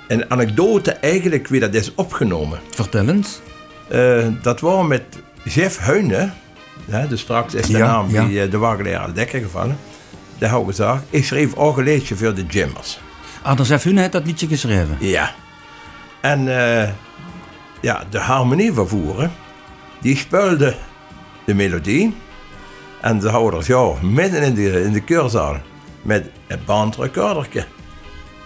een 0.08 0.30
anekdote 0.30 0.92
eigenlijk 0.92 1.48
wie 1.48 1.60
dat 1.60 1.74
is 1.74 1.94
opgenomen. 1.94 2.60
Vertel 2.70 3.08
eens. 3.08 3.40
Eh, 3.88 4.26
dat 4.42 4.60
was 4.60 4.86
met 4.86 5.02
Jeff. 5.44 5.90
Ja, 6.84 7.06
dus 7.06 7.20
straks 7.20 7.54
is 7.54 7.66
de 7.66 7.72
Ja, 7.78 7.86
naam 7.86 8.10
ja. 8.10 8.24
die 8.24 8.42
eh, 8.42 8.50
de 8.50 8.58
wagenleraar 8.58 9.00
aan 9.00 9.06
de 9.08 9.12
dekker 9.12 9.40
gevallen. 9.40 9.78
Dat 10.38 10.50
had 10.50 10.60
ik 10.60 10.66
gezegd. 10.66 11.02
Ik 11.10 11.24
schreef 11.24 11.54
ook 11.54 11.76
een 11.76 11.84
liedje 11.84 12.16
voor 12.16 12.34
de 12.34 12.46
Jimmers. 12.46 13.00
Anders 13.42 13.68
heeft 13.68 13.84
u 13.84 13.92
net 13.92 14.12
dat 14.12 14.26
liedje 14.26 14.46
geschreven. 14.46 14.96
Ja. 15.00 15.34
En 16.20 16.48
eh, 16.58 16.88
ja, 17.80 18.04
de 18.10 18.18
harmonie 18.18 18.72
vervoeren, 18.72 19.32
die 20.00 20.16
speelde 20.16 20.74
de 21.44 21.54
melodie. 21.54 22.14
En 23.00 23.18
de 23.18 23.28
houders, 23.28 23.66
ja, 23.66 23.92
midden 24.02 24.42
in 24.42 24.54
de, 24.54 24.82
in 24.82 24.92
de 24.92 25.00
keurzaal 25.00 25.56
met 26.02 26.30
een 26.46 26.58
bandrecordertje 26.64 27.64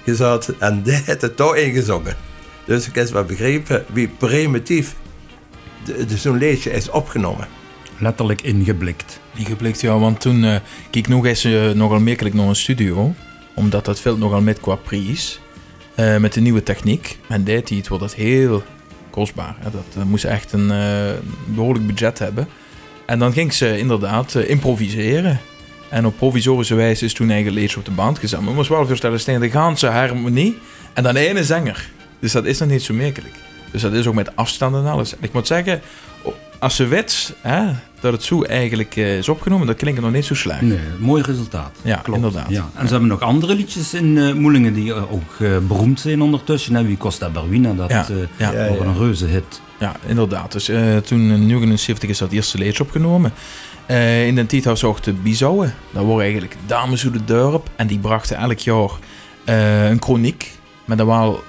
gezet. 0.05 0.55
En 0.59 0.83
die 0.83 1.03
had 1.07 1.21
het 1.21 1.37
toch 1.37 1.57
ingezongen. 1.57 2.17
Dus 2.65 2.89
ik 2.89 2.95
heb 2.95 3.09
wel 3.09 3.25
begrepen 3.25 3.85
wie 3.93 4.09
primitief 4.09 4.95
zo'n 6.17 6.39
liedje 6.39 6.71
is 6.71 6.91
opgenomen. 6.91 7.49
Letterlijk 7.99 8.43
ingeblikt. 8.43 9.21
Niet 9.37 9.47
geblikt, 9.47 9.81
ja, 9.81 9.99
want 9.99 10.21
toen 10.21 10.45
eh 10.45 10.57
keek 10.91 11.09
nog 11.09 11.27
eens 11.27 11.45
eh, 11.45 11.71
nogal 11.71 12.01
merkelijk 12.01 12.35
naar 12.35 12.49
een 12.49 12.57
studio. 12.57 13.15
Omdat 13.55 13.85
dat 13.85 14.01
veel 14.01 14.19
nogal 14.19 14.41
met 14.41 14.61
qua 14.61 14.75
prijs. 14.75 15.41
eh, 15.95 16.17
met 16.17 16.33
de 16.33 16.41
nieuwe 16.41 16.63
techniek. 16.63 17.19
En 17.29 17.45
deed 17.45 17.69
hij 17.69 17.79
het 17.79 17.89
wordt 17.89 18.05
dat 18.05 18.15
heel 18.15 18.63
kostbaar. 19.11 19.57
Hè. 19.59 19.71
Dat 19.71 20.05
moest 20.05 20.25
echt 20.25 20.53
een 20.53 20.71
eh, 20.71 21.13
behoorlijk 21.45 21.87
budget 21.87 22.19
hebben. 22.19 22.49
En 23.07 23.19
dan 23.19 23.33
ging 23.33 23.53
ze 23.53 23.79
inderdaad 23.79 24.35
improviseren. 24.35 25.41
En 25.89 26.07
op 26.07 26.17
provisorische 26.17 26.75
wijze 26.75 27.05
is 27.05 27.13
toen 27.13 27.31
eigen 27.31 27.53
liedje 27.53 27.79
op 27.79 27.85
de 27.85 27.91
band 27.91 28.19
gezet. 28.19 28.41
Maar 28.41 28.49
je 28.49 28.55
moest 28.55 28.69
wel 28.69 28.87
voorstellen, 28.87 29.21
Stijn, 29.21 29.41
de 29.41 29.51
ganse 29.51 29.87
harmonie 29.87 30.59
en 30.93 31.03
dan 31.03 31.17
ene 31.17 31.45
zanger. 31.45 31.89
Dus 32.19 32.33
dat 32.33 32.45
is 32.45 32.59
nog 32.59 32.69
niet 32.69 32.83
zo 32.83 32.95
merkelijk. 32.95 33.35
Dus 33.73 33.83
dat 33.83 33.93
is 33.93 34.07
ook 34.07 34.15
met 34.15 34.37
afstand 34.37 34.75
en 34.75 34.87
alles. 34.87 35.13
En 35.13 35.19
ik 35.21 35.33
moet 35.33 35.47
zeggen, 35.47 35.81
als 36.59 36.77
ze 36.77 36.87
weet 36.87 37.35
hè, 37.41 37.73
dat 38.01 38.13
het 38.13 38.23
zo 38.23 38.43
eigenlijk 38.43 38.97
eh, 38.97 39.19
is 39.19 39.29
opgenomen, 39.29 39.67
dat 39.67 39.77
klinkt 39.77 40.01
nog 40.01 40.13
niet 40.13 40.25
zo 40.25 40.35
slecht. 40.35 40.61
Nee, 40.61 40.79
mooi 40.99 41.23
resultaat. 41.23 41.71
Ja, 41.83 42.03
inderdaad. 42.13 42.49
Ja. 42.49 42.71
En 42.75 42.85
ze 42.87 42.91
hebben 42.93 43.09
nog 43.09 43.21
andere 43.21 43.55
liedjes 43.55 43.95
in 43.95 44.19
eh 44.19 44.33
Moelingen 44.33 44.75
die 44.75 44.93
eh, 44.95 45.13
ook 45.13 45.37
eh, 45.41 45.59
beroemd 45.59 46.01
zijn 46.01 46.23
ondertussen. 46.23 46.75
hè. 46.75 46.85
Wie 46.85 46.97
Costa 46.97 47.29
Barwina, 47.31 47.73
dat 47.75 47.91
Ja, 47.91 48.07
eh 48.09 48.17
ja. 48.37 48.53
Ja, 48.53 48.69
was 48.69 48.79
ja. 48.79 48.85
een 48.85 48.97
reuze 48.99 49.27
hit. 49.27 49.61
Ja, 49.79 49.97
inderdaad. 50.07 50.53
Dus 50.53 50.69
eh, 50.69 50.77
toen 50.77 51.19
in 51.19 51.27
1979 51.29 52.09
is 52.09 52.19
dat 52.19 52.33
eerste 52.33 52.59
liedje 52.59 52.83
opgenomen. 52.83 53.33
Eh, 53.87 54.27
in 54.27 54.35
de 54.35 54.47
tijd 54.47 54.65
had 54.65 54.79
ze 54.79 54.87
ook 54.87 55.03
de 55.03 55.13
Bizouwen. 55.13 55.75
Dat 55.91 56.05
waren 56.05 56.21
eigenlijk 56.23 56.57
dames 56.67 57.05
uit 57.05 57.15
het 57.15 57.29
dorp. 57.29 57.69
En 57.77 57.87
die 57.87 57.99
brachten 57.99 58.37
elk 58.37 58.59
jaar 58.59 58.91
eh, 59.45 59.91
een 59.91 60.03
chroniek. 60.03 60.51
Maar 60.85 60.97
dan 60.97 61.07
wel 61.07 61.43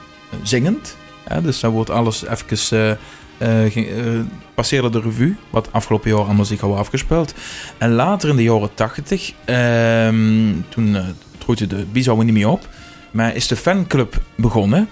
zingend. 0.43 0.97
Dus 1.43 1.59
dan 1.59 1.71
wordt 1.71 1.89
alles 1.89 2.25
even... 2.27 2.97
eh, 3.37 3.63
eh, 3.65 3.71
ging- 3.71 3.87
eh, 3.87 4.19
passeerde 4.53 4.89
de 4.89 4.99
revue, 5.01 5.35
wat 5.49 5.67
afgelopen 5.71 6.09
jaar 6.09 6.19
allemaal 6.19 6.45
zich 6.45 6.61
al 6.63 6.77
afgespeeld. 6.77 7.33
En 7.77 7.91
later 7.91 8.29
in 8.29 8.35
de 8.35 8.43
jaren 8.43 8.73
80, 8.73 9.33
ehm, 9.45 10.51
toen 10.69 10.87
uh, 10.87 11.05
groeide 11.39 11.67
de 11.67 11.85
Bizouwen 11.91 12.25
niet 12.25 12.35
meer 12.35 12.47
op, 12.49 12.67
maar 13.11 13.35
is 13.35 13.47
de 13.47 13.55
fanclub 13.55 14.21
begonnen. 14.35 14.89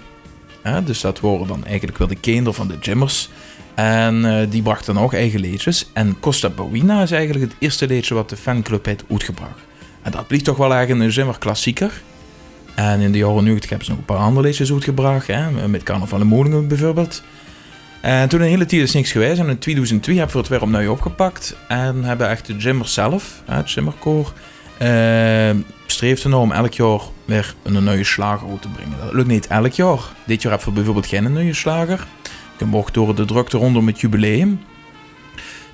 Dus 0.83 1.01
dat 1.01 1.19
waren 1.19 1.47
dan 1.47 1.65
eigenlijk 1.65 1.97
wel 1.97 2.07
de 2.07 2.15
kinderen 2.15 2.53
van 2.53 2.67
de 2.67 2.77
Jimmers. 2.81 3.29
En 3.75 4.25
eh, 4.25 4.49
die 4.49 4.61
brachten 4.61 4.97
ook 4.97 5.13
eigen 5.13 5.39
liedjes. 5.39 5.89
En 5.93 6.19
Costa 6.19 6.49
Bowina 6.49 7.01
is 7.01 7.11
eigenlijk 7.11 7.51
het 7.51 7.55
eerste 7.59 7.87
liedje 7.87 8.13
wat 8.13 8.29
de 8.29 8.37
fanclub 8.37 8.85
heeft 8.85 9.03
uitgebracht. 9.09 9.59
En 10.01 10.11
dat 10.11 10.27
blijft 10.27 10.45
toch 10.45 10.57
wel 10.57 10.73
eigenlijk 10.73 11.03
een 11.05 11.09
Jimmer 11.15 11.37
klassieker. 11.37 12.01
En 12.75 12.99
in 12.99 13.11
de 13.11 13.17
jaren 13.17 13.43
90 13.43 13.69
hebben 13.69 13.87
ze 13.87 13.91
nog 13.91 13.99
een 13.99 14.15
paar 14.15 14.17
andere 14.17 14.47
liedjes 14.47 14.71
uitgebracht. 14.71 15.27
Hè, 15.27 15.67
met 15.67 15.83
Carnaval 15.83 16.19
in 16.19 16.27
Moningen 16.27 16.67
bijvoorbeeld. 16.67 17.23
En 18.01 18.29
toen 18.29 18.41
een 18.41 18.47
hele 18.47 18.65
tijd 18.65 18.81
is 18.81 18.93
niks 18.93 19.11
geweest. 19.11 19.39
En 19.39 19.49
in 19.49 19.57
2002 19.57 20.15
hebben 20.15 20.33
we 20.33 20.39
het 20.39 20.49
weer 20.49 20.61
opnieuw 20.61 20.91
opgepakt. 20.91 21.55
En 21.67 22.03
hebben 22.03 22.29
echt 22.29 22.47
de 22.47 22.55
Jimmers 22.55 22.93
zelf, 22.93 23.41
hè, 23.45 23.55
het 23.55 23.71
Jimmerkoor, 23.71 24.33
eh 24.77 25.49
streeft 25.85 26.23
ernaar 26.23 26.39
om 26.39 26.51
elk 26.51 26.73
jaar 26.73 26.99
weer 27.25 27.55
een 27.63 27.83
nieuwe 27.83 28.03
slager 28.03 28.49
uit 28.49 28.61
te 28.61 28.67
brengen. 28.67 28.97
Dat 29.03 29.13
lukt 29.13 29.27
niet 29.27 29.47
elk 29.47 29.71
jaar. 29.71 29.99
Dit 30.25 30.41
jaar 30.41 30.51
hebben 30.51 30.69
we 30.69 30.75
bijvoorbeeld 30.75 31.07
geen 31.07 31.33
nieuwe 31.33 31.53
slager. 31.53 32.07
Je 32.57 32.65
mocht 32.65 32.93
door 32.93 33.15
de 33.15 33.25
drukte 33.25 33.57
rondom 33.57 33.87
het 33.87 33.99
jubileum. 33.99 34.59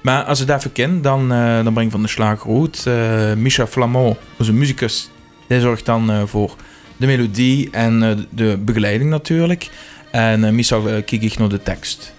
Maar 0.01 0.23
als 0.23 0.39
het 0.39 0.49
even 0.49 0.71
kan, 0.71 1.01
dan, 1.01 1.31
eh, 1.31 1.63
dan 1.63 1.73
breng 1.73 1.85
ik 1.85 1.91
van 1.91 2.01
de 2.01 2.07
slager 2.07 2.61
uit. 2.61 2.83
Eh 2.85 3.33
Micha 3.33 3.67
Flamand, 3.67 4.17
onze 4.39 4.53
muzikus, 4.53 5.09
die 5.47 5.59
zorgt 5.59 5.85
dan 5.85 6.11
eh, 6.11 6.21
voor 6.25 6.55
de 6.97 7.05
melodie 7.05 7.69
en 7.71 8.03
eh, 8.03 8.17
de 8.29 8.57
begeleiding 8.57 9.09
natuurlijk. 9.09 9.69
En 10.11 10.43
uh, 10.43 10.49
Micha 10.49 10.77
uh, 10.77 11.37
naar 11.37 11.49
de 11.49 11.63
tekst. 11.63 12.13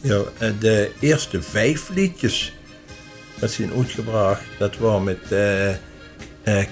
Ja, 0.00 0.22
de 0.58 0.90
eerste 1.00 1.42
vijf 1.42 1.88
liedjes 1.94 2.52
dat 3.38 3.50
zijn 3.50 3.70
uitgebracht, 3.76 4.42
dat 4.58 4.76
waren 4.76 5.04
met 5.04 5.32
eh, 5.32 5.70
eh, 5.70 5.76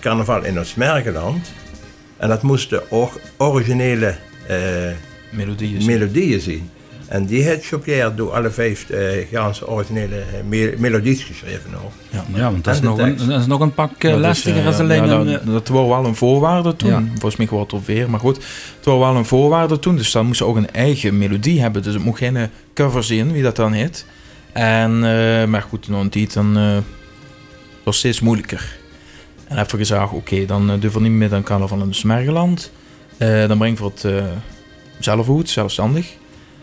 Carnaval 0.00 0.44
in 0.44 0.58
ons 0.58 0.74
Mergeland. 0.74 1.52
En 2.16 2.28
dat 2.28 2.42
moesten 2.42 2.90
ook 2.90 3.20
originele 3.36 4.16
Melodieën. 5.30 5.84
melodieën 5.84 6.40
zijn. 6.40 6.70
En 7.12 7.26
die 7.26 7.42
heeft 7.42 7.66
Chopier 7.66 8.14
door 8.14 8.32
alle 8.32 8.50
vijf 8.50 8.90
eh 8.90 9.26
ganse 9.32 9.68
originele 9.68 10.16
eh, 10.16 10.24
me 10.48 10.74
melodies 10.78 11.22
geschreven. 11.22 11.70
Ook. 11.84 11.92
ja, 12.10 12.24
Ja, 12.34 12.50
want 12.50 12.64
dat 12.64 12.74
is, 12.74 12.80
nog 12.80 12.98
een, 12.98 13.16
dat 13.16 13.40
is 13.40 13.46
nog 13.46 13.60
een 13.60 13.74
pak 13.74 13.90
eh, 13.90 14.10
Dat 14.10 14.18
is, 14.18 14.26
lastiger 14.26 14.66
als 14.66 14.78
alleen 14.78 15.06
ja, 15.06 15.12
een... 15.12 15.26
dat, 15.26 15.46
dat 15.46 15.68
was 15.68 15.88
wel 15.88 16.04
een 16.04 16.14
voorwaarde 16.14 16.76
toen. 16.76 16.90
Ja. 16.90 17.02
Volgens 17.10 17.36
mij 17.36 17.46
wordt 17.50 17.72
het 17.72 17.80
alweer, 17.80 18.10
maar 18.10 18.20
goed. 18.20 18.36
Het 18.76 18.84
was 18.84 18.98
wel 18.98 19.16
een 19.16 19.24
voorwaarde 19.24 19.78
toen, 19.78 19.96
dus 19.96 20.12
dan 20.12 20.26
moest 20.26 20.38
ze 20.38 20.44
ook 20.44 20.56
een 20.56 20.70
eigen 20.70 21.18
melodie 21.18 21.60
hebben. 21.60 21.82
Dus 21.82 21.94
het 21.94 22.04
mocht 22.04 22.18
geen 22.18 22.50
cover 22.74 23.04
zijn, 23.04 23.32
wie 23.32 23.42
dat 23.42 23.56
dan 23.56 23.72
heet. 23.72 24.06
En, 24.52 24.90
eh, 24.94 25.44
maar 25.44 25.62
goed, 25.62 25.88
nog 25.88 26.00
een 26.00 26.10
tijd 26.10 26.32
dan 26.32 26.56
eh 26.56 26.76
was 27.82 27.94
het 27.94 28.04
steeds 28.04 28.20
moeilijker. 28.20 28.76
En 29.48 29.56
heb 29.56 29.70
we 29.70 29.76
gezegd, 29.76 30.12
oké, 30.12 30.46
dan 30.46 30.70
uh, 30.70 30.80
durven 30.80 31.02
we 31.02 31.08
niet 31.08 31.18
meer 31.18 31.28
dan 31.28 31.42
Carnaval 31.42 31.80
in 31.80 31.88
de 31.88 31.94
Smergeland. 31.94 32.72
Eh, 33.16 33.48
dan 33.48 33.58
breng 33.58 33.78
ik 33.78 33.84
het 33.84 34.04
eh, 34.04 34.24
zelf 34.98 35.28
uit, 35.28 35.48
zelfstandig. 35.48 36.16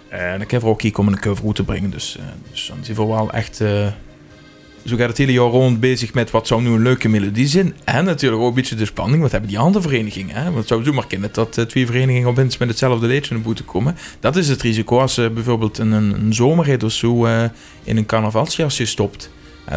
En 0.10 0.38
dan 0.38 0.48
kan 0.48 0.60
we 0.60 0.66
ook 0.66 0.82
hier 0.82 0.92
komen 0.92 1.14
een 1.14 1.20
cover 1.20 1.64
brengen. 1.64 1.90
Dus, 1.90 2.18
eh, 2.18 2.24
dus 2.52 2.68
dan 2.68 2.78
zijn 2.82 2.98
we 2.98 3.06
wel 3.06 3.32
echt... 3.32 3.62
eh, 3.62 3.88
zo 4.86 4.96
gaat 4.96 5.08
het 5.08 5.18
hele 5.18 5.32
jaar 5.32 5.46
rond 5.46 5.80
bezig 5.80 6.14
met 6.14 6.32
wat 6.32 6.48
zou 6.48 6.62
nu 6.62 6.70
een 6.70 6.82
leuke 6.82 7.10
melodie 7.10 7.48
zijn. 7.48 7.76
En 7.84 8.06
natuurlijk 8.06 8.42
ook 8.42 8.50
een 8.50 8.54
beetje 8.54 8.76
de 8.76 8.86
spanning. 8.86 9.22
Wat 9.22 9.32
hebben 9.32 9.50
die 9.50 9.60
andere 9.60 9.88
verenigingen? 9.88 10.36
Hè? 10.36 10.44
Want 10.44 10.56
het 10.56 10.68
zou 10.68 10.84
zomaar 10.84 11.08
kunnen 11.08 11.30
dat 11.32 11.58
eh, 11.58 11.66
twee 11.66 11.86
verenigingen 11.86 12.28
opeens 12.28 12.58
met 12.58 12.68
hetzelfde 12.68 13.08
liedje 13.08 13.34
naar 13.34 13.44
boete 13.44 13.64
komen. 13.64 13.96
Dat 14.20 14.36
is 14.36 14.50
het 14.50 14.62
risico 14.62 15.00
als 15.00 15.16
je 15.16 15.30
bijvoorbeeld 15.30 15.78
een, 15.78 15.92
een, 15.92 16.84
of 16.84 16.92
zo 16.92 17.26
eh, 17.26 17.44
in 17.84 17.98
een 17.98 18.06
carnavalsjasje 18.06 18.86
stopt. 18.86 19.30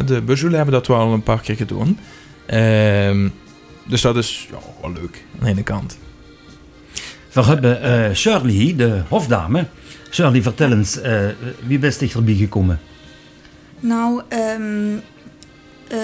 De 0.07 0.21
Buzzoelen 0.21 0.57
hebben 0.57 0.75
dat 0.75 0.87
wel 0.87 1.13
een 1.13 1.23
paar 1.23 1.41
keer 1.41 1.57
gedaan. 1.57 1.99
Ehm, 2.47 3.29
dus 3.87 4.01
dat 4.01 4.17
is 4.17 4.49
ja, 4.51 4.59
wel 4.81 4.93
leuk 4.93 5.25
aan 5.39 5.45
de 5.45 5.51
ene 5.51 5.63
kant. 5.63 5.99
We 7.33 7.43
hebben 7.43 7.83
eh, 7.83 8.15
Shirley, 8.15 8.75
de 8.77 9.03
hofdame. 9.09 9.67
Shirley, 10.13 10.43
vertel 10.43 10.73
eens, 10.73 11.01
eh, 11.01 11.27
wie 11.67 11.79
bent 11.79 11.99
dichterbij 11.99 12.35
gekomen? 12.35 12.81
Nou, 13.81 14.23
ehm 14.29 14.97
eh, 15.89 15.99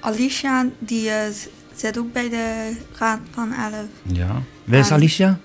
Alicia, 0.00 0.66
die 0.78 1.10
eh, 1.10 1.16
zit 1.76 1.98
ook 1.98 2.12
bij 2.12 2.28
de 2.28 2.72
Raad 2.98 3.18
van 3.30 3.52
Elf. 3.52 3.86
Ja. 4.02 4.42
Wie 4.64 4.78
is. 4.78 4.90
Alicia? 4.90 5.38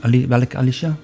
Ali, 0.00 0.26
welke 0.26 0.56
Alicia? 0.56 0.96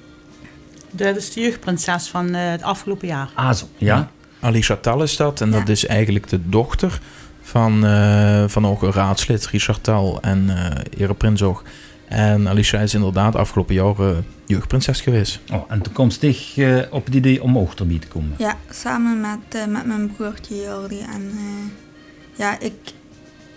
Dat 0.91 1.17
is 1.17 1.33
de 1.33 1.41
jeugdprinses 1.41 2.09
van 2.09 2.35
eh, 2.35 2.51
het 2.51 2.63
afgelopen 2.63 3.09
jaar. 3.09 3.31
Ah, 3.35 3.53
zo. 3.53 3.69
Ja. 3.77 4.11
Alicia 4.41 4.77
Tal 4.77 5.03
is 5.03 5.17
dat. 5.17 5.41
En 5.41 5.51
Ja. 5.51 5.59
dat 5.59 5.69
is 5.69 5.87
eigenlijk 5.87 6.29
de 6.29 6.49
dochter 6.49 7.01
van, 7.43 7.85
eh, 7.87 8.45
van 8.47 8.67
ook 8.67 8.83
een 8.83 8.93
raadslid, 8.93 9.47
Richard 9.47 9.83
Tal 9.83 10.19
en 10.23 10.51
eh 10.51 11.01
Ere 11.03 11.15
Prinzog. 11.15 11.63
En 12.09 12.49
Alicia 12.49 12.81
is 12.81 12.95
inderdaad 12.95 13.35
afgelopen 13.35 13.75
jaar 13.75 13.99
eh, 13.99 14.17
jeugdprinses 14.47 15.01
geweest. 15.01 15.41
Oh, 15.53 15.63
en 15.69 15.83
toekomstig 15.83 16.57
eh, 16.57 16.79
op 16.91 17.05
het 17.05 17.15
idee 17.15 17.43
om 17.43 17.59
ook 17.59 17.73
erbij 17.75 17.99
te 17.99 18.07
komen. 18.07 18.35
Ja, 18.39 18.57
samen 18.71 19.21
met, 19.21 19.39
eh, 19.61 19.67
met 19.67 19.87
mijn 19.87 20.13
broertje 20.17 20.57
Jordi. 20.57 21.01
En 21.01 21.31
eh, 21.37 21.71
ja, 22.39 22.61
ik, 22.61 22.73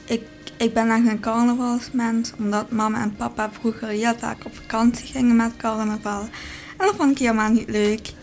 ik, 0.06 0.22
ik 0.58 0.74
ben 0.74 0.90
echt 0.90 1.08
een 1.08 1.20
carnavalsmens, 1.20 2.32
omdat 2.38 2.72
mama 2.72 3.02
en 3.02 3.16
papa 3.16 3.50
vroeger 3.52 3.88
heel 3.88 4.14
vaak 4.18 4.46
op 4.46 4.56
vakantie 4.56 5.08
gingen 5.08 5.36
met 5.36 5.52
carnaval. 5.58 6.22
En 6.22 6.86
dat 6.86 6.96
vond 6.96 7.12
ik 7.12 7.18
helemaal 7.18 7.50
niet 7.52 7.70
leuk. 7.70 8.14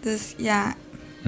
Dus 0.00 0.34
ja, 0.36 0.62
Dan 0.64 0.74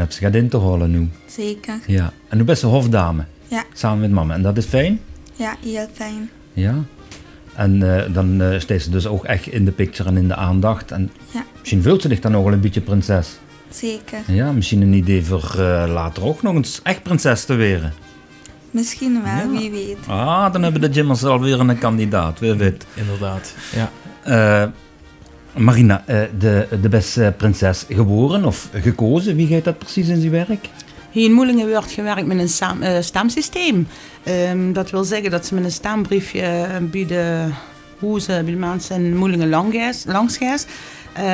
heb 0.05 0.13
ze 0.13 0.19
gaat 0.21 0.35
in 0.35 0.49
te 0.49 0.61
halen 0.61 0.91
nu. 0.91 1.09
zeker. 1.27 1.75
Ja. 1.87 2.13
En 2.29 2.37
nu 2.39 2.45
best 2.45 2.63
een 2.63 2.69
hofdame. 2.69 3.25
Ja. 3.49 3.65
Samen 3.73 4.01
met 4.01 4.11
mama. 4.11 4.35
En 4.35 4.43
dat 4.43 4.57
is 4.57 4.65
fijn? 4.65 5.01
Ja, 5.35 5.57
heel 5.65 5.87
fijn. 5.93 6.31
Ja. 6.53 6.75
En 7.59 7.97
eh, 8.07 8.13
dan 8.15 8.41
eh 8.43 8.59
steekt 8.61 8.83
ze 8.83 8.91
dus 8.91 9.07
ook 9.07 9.25
echt 9.25 9.47
in 9.47 9.65
de 9.65 9.71
picture 9.73 10.09
en 10.09 10.17
in 10.17 10.29
de 10.29 10.35
aandacht. 10.35 10.91
En 10.91 11.11
Ja. 11.31 11.45
misschien 11.59 11.83
voelt 11.83 12.03
ze 12.03 12.09
zich 12.09 12.21
dan 12.21 12.33
nog 12.33 12.45
wel 12.45 12.53
een 12.53 12.61
beetje 12.61 12.81
prinses. 12.81 13.39
Zeker. 13.71 14.19
Ja, 14.27 14.53
misschien 14.53 14.83
een 14.83 14.93
idee 14.93 15.25
voor 15.25 15.55
eh, 15.59 15.85
later 15.93 16.25
ook 16.25 16.43
nog 16.43 16.55
eens 16.55 16.81
echt 16.83 17.03
prinses 17.03 17.45
te 17.45 17.55
weren. 17.55 17.93
Misschien 18.71 19.21
wel, 19.25 19.33
Ja. 19.53 19.59
wie 19.59 19.71
weet. 19.71 19.97
Ah, 20.07 20.53
dan 20.53 20.63
hebben 20.63 20.81
de 20.81 20.89
Jimmers 20.89 21.25
alweer 21.25 21.61
een 21.61 21.79
kandidaat, 21.79 22.39
wie 22.39 22.53
weet. 22.55 22.87
Inderdaad. 22.95 23.55
Ja. 23.75 23.91
Eh, 24.23 24.69
Marina, 25.57 26.03
eh, 26.07 26.21
de, 26.39 26.67
de 26.83 26.89
beste 26.89 27.35
prinses 27.37 27.85
geboren 27.89 28.45
of 28.45 28.69
gekozen? 28.73 29.37
Wie 29.37 29.47
gaat 29.47 29.65
dat 29.65 29.79
precies 29.79 30.09
in 30.09 30.21
zijn 30.21 30.33
werk? 30.33 30.69
Hier 31.11 31.25
in 31.25 31.33
Moelingen 31.33 31.69
wordt 31.69 31.91
gewerkt 31.93 32.27
met 32.27 32.39
een 32.39 32.49
stam- 32.49 32.83
eh. 32.83 33.87
Ehm, 34.25 34.73
dat 34.73 34.91
wil 34.91 35.05
zeggen 35.05 35.31
dat 35.31 35.47
ze 35.47 35.55
met 35.55 35.65
een 35.65 35.71
stambriefje 35.71 36.41
eh, 36.43 36.77
bij 36.81 37.07
de 37.07 37.49
hoezen, 37.99 38.45
bij 38.45 38.53
de 38.53 38.59
mensen 38.59 39.05
in 39.05 39.17
Moelingen 39.17 39.49
langs 39.49 40.39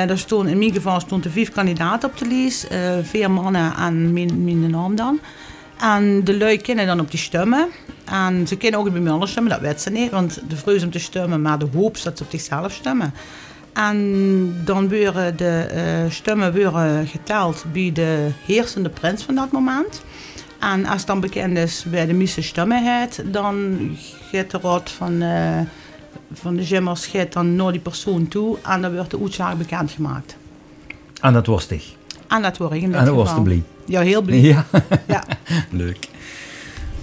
daar 0.07 0.17
stonden, 0.17 0.51
in 0.51 0.57
mijn 0.57 0.73
geval 0.73 0.99
stonden 0.99 1.31
vijf 1.31 1.51
kandidaten 1.51 2.09
op 2.09 2.17
de 2.17 2.27
lijst. 2.27 2.63
eh, 2.63 2.79
vier 3.03 3.31
mannen 3.31 3.75
en 3.75 4.13
mijn, 4.13 4.43
mijn 4.43 4.69
naam 4.69 4.95
dan. 4.95 5.19
En 5.79 6.23
de 6.23 6.37
lui 6.37 6.57
kennen 6.57 6.85
dan 6.85 6.99
op 6.99 7.11
die 7.11 7.19
stemmen. 7.19 7.67
En 8.05 8.47
ze 8.47 8.57
kunnen 8.57 8.79
ook 8.79 8.91
bij 8.91 9.01
mij 9.01 9.11
anders 9.11 9.31
stemmen, 9.31 9.51
dat 9.51 9.61
weet 9.61 9.81
ze 9.81 9.89
niet. 9.89 10.11
Want 10.11 10.41
de 10.47 10.55
vrees 10.55 10.83
om 10.83 10.91
te 10.91 10.99
stemmen, 10.99 11.41
maar 11.41 11.59
de 11.59 11.67
hoop 11.73 12.03
dat 12.03 12.17
ze 12.17 12.23
op 12.23 12.29
zichzelf 12.29 12.71
stemmen. 12.73 13.13
En 13.75 14.61
dan 14.63 14.89
worden 14.89 15.37
de 15.37 15.59
eh, 15.59 16.11
stemmen 16.11 16.53
worden 16.53 17.07
geteld 17.07 17.65
bij 17.71 17.91
de 17.93 18.29
heersende 18.45 18.89
prins 18.89 19.23
van 19.23 19.35
dat 19.35 19.51
moment. 19.51 20.03
En 20.59 20.85
als 20.85 21.05
dan 21.05 21.19
bekend 21.19 21.57
is 21.57 21.85
bij 21.87 22.05
de 22.05 22.13
meeste 22.13 22.41
stemmen 22.41 22.83
dan 23.25 23.77
gaat 24.31 24.51
de 24.51 24.59
raad 24.61 24.89
van, 24.89 25.21
eh, 25.21 25.59
van 26.33 26.55
de 26.55 26.63
Jimmers 26.63 27.05
gaat 27.05 27.33
dan 27.33 27.55
naar 27.55 27.71
die 27.71 27.81
persoon 27.81 28.27
toe 28.27 28.57
en 28.61 28.81
dan 28.81 28.93
wordt 28.95 29.11
de 29.11 29.19
uitslag 29.21 29.57
bekendgemaakt. 29.57 30.35
En 31.21 31.33
dat 31.33 31.45
was 31.45 31.67
dich. 31.67 31.95
En 32.27 32.41
dat 32.41 32.57
word 32.57 32.71
ik 32.71 32.81
in 32.81 32.91
dit 32.91 32.99
En 32.99 33.05
dat 33.05 33.15
was 33.15 33.35
de 33.35 33.41
blij. 33.41 33.63
Ja, 33.85 34.01
heel 34.01 34.21
blij. 34.21 34.39
Ja, 34.39 34.65
Ja. 35.07 35.23
leuk. 35.71 36.07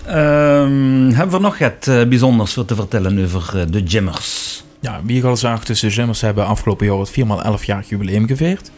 Ehm, 0.07 1.11
hebben 1.11 1.31
we 1.37 1.39
nog 1.39 1.59
het 1.59 1.89
eh, 1.89 2.05
bijzonders 2.05 2.53
voor 2.53 2.65
te 2.65 2.75
vertellen 2.75 3.25
over 3.25 3.71
de 3.71 3.83
Jimmers? 3.83 4.62
Ja, 4.83 5.01
wie 5.05 5.17
je 5.17 5.27
al 5.27 5.37
zag, 5.37 5.65
de 5.65 6.13
hebben 6.21 6.47
afgelopen 6.47 6.87
jaar 6.87 6.99
het 6.99 7.11
4x11 7.11 7.65
jaar 7.65 7.85
jubileum 7.87 8.27
gevierd. 8.27 8.71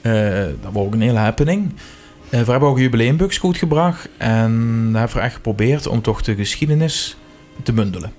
Eh, 0.00 0.12
dat 0.62 0.72
was 0.72 0.84
ook 0.84 0.92
een 0.94 1.00
hele 1.00 1.18
happening. 1.18 1.72
Eh, 2.28 2.40
we 2.40 2.50
hebben 2.50 2.68
ook 2.68 2.78
jubileumbux 2.78 3.38
goed 3.38 3.56
gebracht. 3.56 4.08
En 4.16 4.50
hebben 4.94 5.16
we 5.16 5.22
echt 5.22 5.34
geprobeerd 5.34 5.86
om 5.86 6.02
toch 6.02 6.22
de 6.22 6.34
geschiedenis 6.34 7.16
te 7.62 7.72
bundelen. 7.72 8.12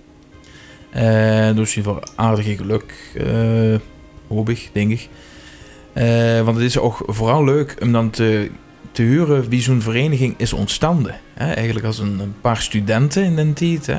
Eh 0.90 1.56
dus 1.56 1.78
voor 1.82 2.04
aardige 2.16 2.56
geluk, 2.56 2.94
eh 3.14 3.80
hoop 4.28 4.50
ik, 4.50 4.70
denk 4.74 4.92
ik. 4.92 5.10
Want 6.44 6.58
het 6.58 6.66
is 6.66 6.78
ook 6.78 7.04
vooral 7.08 7.44
leuk 7.44 7.76
om 7.82 7.92
dan 7.92 8.10
te, 8.10 8.52
te 8.92 9.02
huren 9.02 9.50
wie 9.50 9.62
zo'n 9.62 9.82
vereniging 9.82 10.34
is 10.38 10.54
ontstaan. 10.54 11.08
Eigenlijk 11.36 11.86
als 11.86 12.00
een, 12.00 12.36
paar 12.42 12.62
studenten 12.62 13.24
in 13.24 13.36
den 13.36 13.54
tijd. 13.54 13.92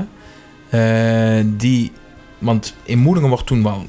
Hè? 0.69 1.57
Die 1.57 1.93
want 2.39 2.75
in 2.83 2.99
Moelingen 2.99 3.29
wordt 3.29 3.47
toen 3.47 3.63
wel, 3.63 3.87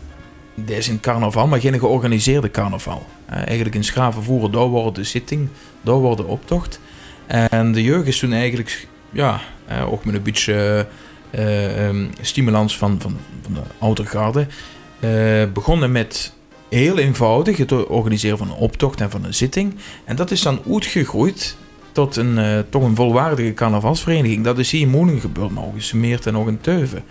dit 0.56 0.78
is 0.78 0.90
in 0.90 1.00
carnaval, 1.00 1.48
maar 1.48 1.60
geen 1.60 1.80
georganiseerde 1.80 2.52
carnaval. 2.52 3.06
Eh, 3.26 3.36
eigenlijk 3.46 3.76
in 3.76 3.84
Schravenvoeren, 3.84 4.52
daar 4.52 4.68
wordt 4.68 4.96
de 4.96 5.04
zitting, 5.04 5.48
daar 5.82 5.96
wordt 5.96 6.18
de 6.18 6.26
optocht. 6.26 6.80
En 7.28 7.72
de 7.72 7.84
jeugd 7.84 8.08
is 8.08 8.20
toen 8.20 8.34
eigenlijk, 8.34 8.88
ja, 9.10 9.42
eh, 9.66 9.92
ook 9.92 10.06
met 10.06 10.16
een 10.16 10.24
beetje 10.24 10.88
ehm, 11.32 12.06
stimulans 12.22 12.78
van, 12.78 13.02
van, 13.02 13.18
van 13.42 13.54
de 13.54 13.60
oudere 13.80 14.08
garde, 14.08 14.48
eh, 15.00 15.52
begonnen 15.54 15.92
met 15.92 16.34
heel 16.70 16.98
eenvoudig 16.98 17.58
het 17.58 17.88
organiseren 17.88 18.38
van 18.38 18.50
een 18.50 18.56
optocht 18.56 19.02
en 19.02 19.10
van 19.10 19.24
een 19.24 19.34
zitting. 19.34 19.76
En 20.06 20.16
dat 20.16 20.32
is 20.32 20.42
dan 20.42 20.60
uitgegroeid 20.72 21.58
tot 21.92 22.16
een, 22.16 22.66
toch 22.70 22.84
een 22.84 22.96
volwaardige 22.96 23.54
carnavalsvereniging. 23.54 24.44
Dat 24.44 24.60
is 24.60 24.72
hier 24.72 24.82
in 24.82 24.90
Moelingen 24.90 25.22
gebeurd, 25.22 25.52
maar 25.52 25.64
ook 25.64 25.76
in 25.92 26.20
en 26.24 26.38
ook 26.38 26.48
in 26.48 26.62
Teuven. 26.62 27.04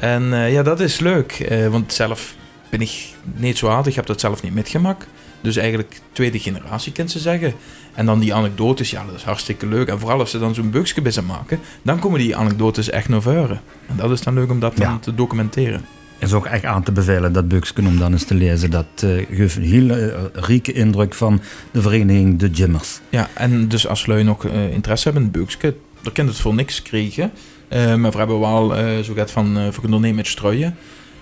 En 0.00 0.32
eh, 0.32 0.52
ja, 0.52 0.62
dat 0.62 0.80
is 0.80 0.98
leuk. 0.98 1.32
eh, 1.32 1.68
want 1.68 1.92
zelf 1.92 2.34
ben 2.70 2.80
ik 2.80 3.08
niet 3.36 3.58
zo 3.58 3.66
oud. 3.66 3.86
Ik 3.86 3.94
heb 3.94 4.06
dat 4.06 4.20
zelf 4.20 4.42
niet 4.42 4.54
metgemaakt. 4.54 5.06
Dus 5.40 5.56
eigenlijk 5.56 6.00
tweede 6.12 6.38
generatie, 6.38 6.92
kan 6.92 7.08
ze 7.08 7.18
zeggen. 7.18 7.52
En 7.94 8.06
dan 8.06 8.20
die 8.20 8.34
anekdotes, 8.34 8.90
ja, 8.90 9.04
dat 9.04 9.14
is 9.14 9.22
hartstikke 9.22 9.66
leuk. 9.66 9.88
En 9.88 9.98
vooral 9.98 10.18
als 10.18 10.30
ze 10.30 10.38
dan 10.38 10.54
zo'n 10.54 10.70
buksje 10.70 11.02
bij 11.02 11.12
ze 11.12 11.22
maken, 11.22 11.60
dan 11.82 11.98
komen 11.98 12.18
die 12.18 12.36
anekdotes 12.36 12.90
echt 12.90 13.08
naar 13.08 13.22
voren. 13.22 13.60
En 13.86 13.96
dat 13.96 14.10
is 14.10 14.20
dan 14.20 14.34
leuk 14.34 14.50
om 14.50 14.60
dat 14.60 14.76
dan 14.76 15.00
te 15.00 15.14
documenteren. 15.14 15.84
is 16.18 16.32
ook 16.32 16.46
echt 16.46 16.64
aan 16.64 16.82
te 16.82 16.92
bevelen, 16.92 17.32
dat 17.32 17.48
boekje, 17.48 17.86
om 17.86 17.98
dan 17.98 18.12
eens 18.12 18.24
te 18.24 18.34
lezen. 18.34 18.70
Dat 18.70 18.86
eh, 18.96 19.10
geeft 19.30 19.56
een 19.56 19.62
hele 19.62 20.10
eh, 20.10 20.22
rieke 20.32 20.72
indruk 20.72 21.14
van 21.14 21.40
de 21.70 21.82
vereniging 21.82 22.38
De 22.38 22.50
Jimmers. 22.50 23.00
Ja, 23.08 23.28
en 23.34 23.68
dus 23.68 23.86
als 23.86 24.04
jullie 24.04 24.24
nog 24.24 24.44
interesse 24.44 25.04
hebben 25.04 25.22
in 25.22 25.28
het 25.28 25.38
buksje, 25.38 25.74
dan 26.02 26.12
kan 26.12 26.26
het 26.26 26.40
voor 26.40 26.54
niks 26.54 26.82
krijgen. 26.82 27.32
Eh, 27.70 27.94
maar 27.94 28.10
we 28.10 28.18
hebben 28.18 28.40
wel 28.40 28.76
eh, 28.76 28.98
zo 28.98 29.14
gaat 29.14 29.30
van 29.30 29.58
uh, 29.58 29.62
voor 29.70 29.84
ondernemen 29.84 30.16
met 30.16 30.26
strooien. 30.26 30.76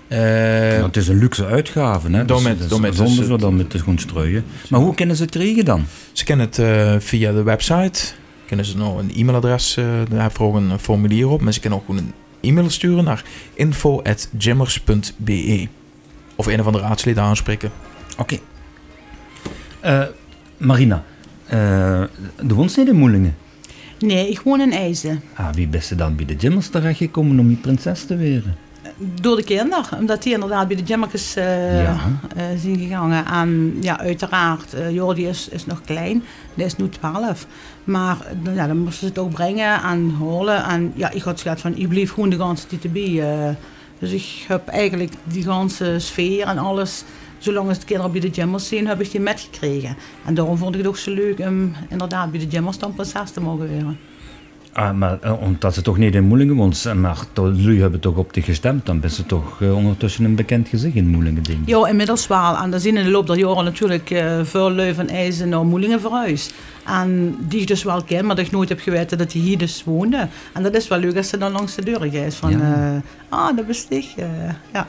Eh, 0.07 0.19
Want 0.79 0.95
het 0.95 1.03
is 1.03 1.07
een 1.07 1.17
luxe 1.19 1.45
uitgave, 1.45 2.09
hè? 2.11 2.25
Dus 2.25 2.41
met- 2.41 2.69
dan 2.69 2.81
met- 2.81 2.95
zonder 2.95 3.17
dus 3.17 3.27
zo 3.27 3.37
dan 3.37 3.55
met 3.55 3.71
de 3.71 3.79
gewoon 3.79 3.97
strooien. 3.97 4.43
Maar 4.69 4.79
hoe 4.79 4.93
kunnen 4.95 5.15
ze 5.15 5.21
het 5.21 5.31
krijgen 5.31 5.65
dan? 5.65 5.85
Ze 6.11 6.23
kennen 6.23 6.45
het 6.45 6.59
eh, 6.59 6.95
via 6.99 7.31
de 7.31 7.43
website. 7.43 7.99
Kunnen 8.45 8.65
ze 8.65 8.77
nog 8.77 8.97
een 8.97 9.11
e-mailadres, 9.15 9.77
eh 9.77 9.85
daar 10.09 10.31
ook 10.39 10.55
een 10.55 10.79
formulier 10.79 11.29
op. 11.29 11.41
Maar 11.41 11.53
ze 11.53 11.59
kunnen 11.59 11.79
ook 11.79 11.85
gewoon 11.85 12.01
een 12.01 12.13
e-mail 12.41 12.69
sturen 12.69 13.03
naar 13.03 13.23
info.jammers.be. 13.53 15.67
Of 16.35 16.47
een 16.47 16.59
of 16.59 16.65
andere 16.65 16.83
raadsleden 16.83 17.23
aanspreken. 17.23 17.71
Oké. 18.17 18.37
Eh, 19.79 20.01
Marina, 20.57 21.03
eh, 21.45 21.57
de 22.43 22.53
in 22.87 22.95
Moelingen. 22.95 23.35
Nee, 23.99 24.29
ik 24.29 24.39
woon 24.41 24.61
in 24.61 24.71
IJzen. 24.73 25.21
Ah, 25.35 25.49
wie 25.53 25.67
best 25.67 25.97
dan 25.97 26.15
bij 26.15 26.25
de 26.25 26.35
Jimmers 26.35 26.67
terechtgekomen 26.69 27.39
om 27.39 27.47
die 27.47 27.57
prinses 27.57 28.05
te 28.05 28.15
weren? 28.15 28.55
Door 29.21 29.35
de 29.35 29.43
kinderen, 29.43 29.85
omdat 29.99 30.23
die 30.23 30.33
inderdaad 30.33 30.67
bij 30.67 30.77
de 30.77 30.83
Jammerkes 30.83 31.35
eh 31.35 31.81
Ja. 31.83 31.97
eh, 32.35 32.43
zijn 32.61 32.77
gegaan. 32.79 33.11
En 33.25 33.77
ja, 33.81 33.99
uiteraard, 33.99 34.73
eh 34.73 34.91
Jordi 34.91 35.27
is, 35.27 35.49
is 35.49 35.65
nog 35.65 35.81
klein, 35.81 36.23
die 36.53 36.65
is 36.65 36.75
nu 36.75 36.89
12. 36.89 37.45
Maar 37.83 38.17
eh, 38.45 38.55
ja, 38.55 38.67
dan 38.67 38.77
moesten 38.77 38.99
ze 38.99 39.05
het 39.05 39.17
ook 39.17 39.31
brengen 39.33 39.81
en 39.83 40.15
halen. 40.19 40.63
En 40.63 40.91
ja, 40.95 41.11
ik 41.11 41.21
had 41.21 41.41
gezegd 41.41 41.61
van, 41.61 41.75
ik 41.77 41.87
blijf 41.89 42.11
gewoon 42.13 42.29
de 42.29 42.37
ganse 42.37 42.67
tijd 42.67 42.83
erbij. 42.83 43.21
eh. 43.47 43.55
dus 43.99 44.11
ik 44.11 44.45
heb 44.47 44.67
eigenlijk 44.67 45.13
die 45.23 45.43
ganse 45.43 45.95
sfeer 45.97 46.45
en 46.47 46.57
alles, 46.57 47.03
zolang 47.39 47.67
als 47.67 47.79
de 47.79 47.85
kinderen 47.85 48.11
bij 48.11 48.21
de 48.21 48.29
Jammers 48.29 48.67
zijn, 48.67 48.87
heb 48.87 49.01
ik 49.01 49.11
die 49.11 49.19
metgekregen. 49.19 49.95
En 50.25 50.33
daarom 50.33 50.57
vond 50.57 50.73
ik 50.73 50.81
het 50.81 50.89
ook 50.89 50.97
zo 50.97 51.13
leuk 51.13 51.39
om 51.39 51.73
inderdaad 51.89 52.31
bij 52.31 52.39
de 52.39 52.47
Jammers 52.47 52.77
dan 52.77 52.93
prinses 52.93 53.31
te 53.31 53.41
mogen 53.41 53.69
worden. 53.69 53.97
Ah, 54.73 54.97
maar 54.97 55.17
eh, 55.21 55.41
omdat 55.41 55.73
ze 55.73 55.81
toch 55.81 55.97
niet 55.97 56.15
in 56.15 56.23
Moelingen 56.23 56.55
woont, 56.55 56.85
eh, 56.85 56.93
maar 56.93 57.17
jullie 57.35 57.81
hebben 57.81 57.99
toch 57.99 58.15
op 58.15 58.33
die 58.33 58.43
gestemd, 58.43 58.85
dan 58.85 58.99
ben 58.99 59.11
ze 59.11 59.25
toch 59.25 59.61
eh, 59.61 59.75
ondertussen 59.75 60.25
een 60.25 60.35
bekend 60.35 60.67
gezicht 60.67 60.95
in 60.95 61.07
Moelingen, 61.07 61.43
denk 61.43 61.59
ik. 61.59 61.67
Ja, 61.67 61.87
inmiddels 61.87 62.27
wel. 62.27 62.57
En 62.57 62.71
dan 62.71 62.79
zien 62.79 62.97
in 62.97 63.03
de 63.03 63.09
loop 63.09 63.27
der 63.27 63.37
jaren 63.37 63.63
natuurlijk 63.63 64.23
veel 64.43 64.71
lui 64.71 64.93
van 64.93 65.09
IJzen 65.09 65.49
naar 65.49 65.65
Moelingen 65.65 66.01
verhuisd. 66.01 66.53
En 66.85 67.35
die 67.39 67.61
ik 67.61 67.67
dus 67.67 67.83
wel 67.83 68.03
ken, 68.03 68.25
maar 68.25 68.35
dat 68.35 68.45
ik 68.45 68.51
nooit 68.51 68.69
heb 68.69 68.79
geweten 68.79 69.17
dat 69.17 69.33
hij 69.33 69.41
hier 69.41 69.57
dus 69.57 69.83
woonde. 69.83 70.27
En 70.53 70.63
dat 70.63 70.75
is 70.75 70.87
wel 70.87 70.99
leuk 70.99 71.17
als 71.17 71.29
ze 71.29 71.37
dan 71.37 71.51
langs 71.51 71.75
de 71.75 71.83
deur 71.83 72.13
is. 72.13 72.35
Van, 72.35 72.49
Ja. 72.51 73.01
ah, 73.29 73.57
dat 73.57 73.87
eh, 73.89 74.25
ja. 74.73 74.85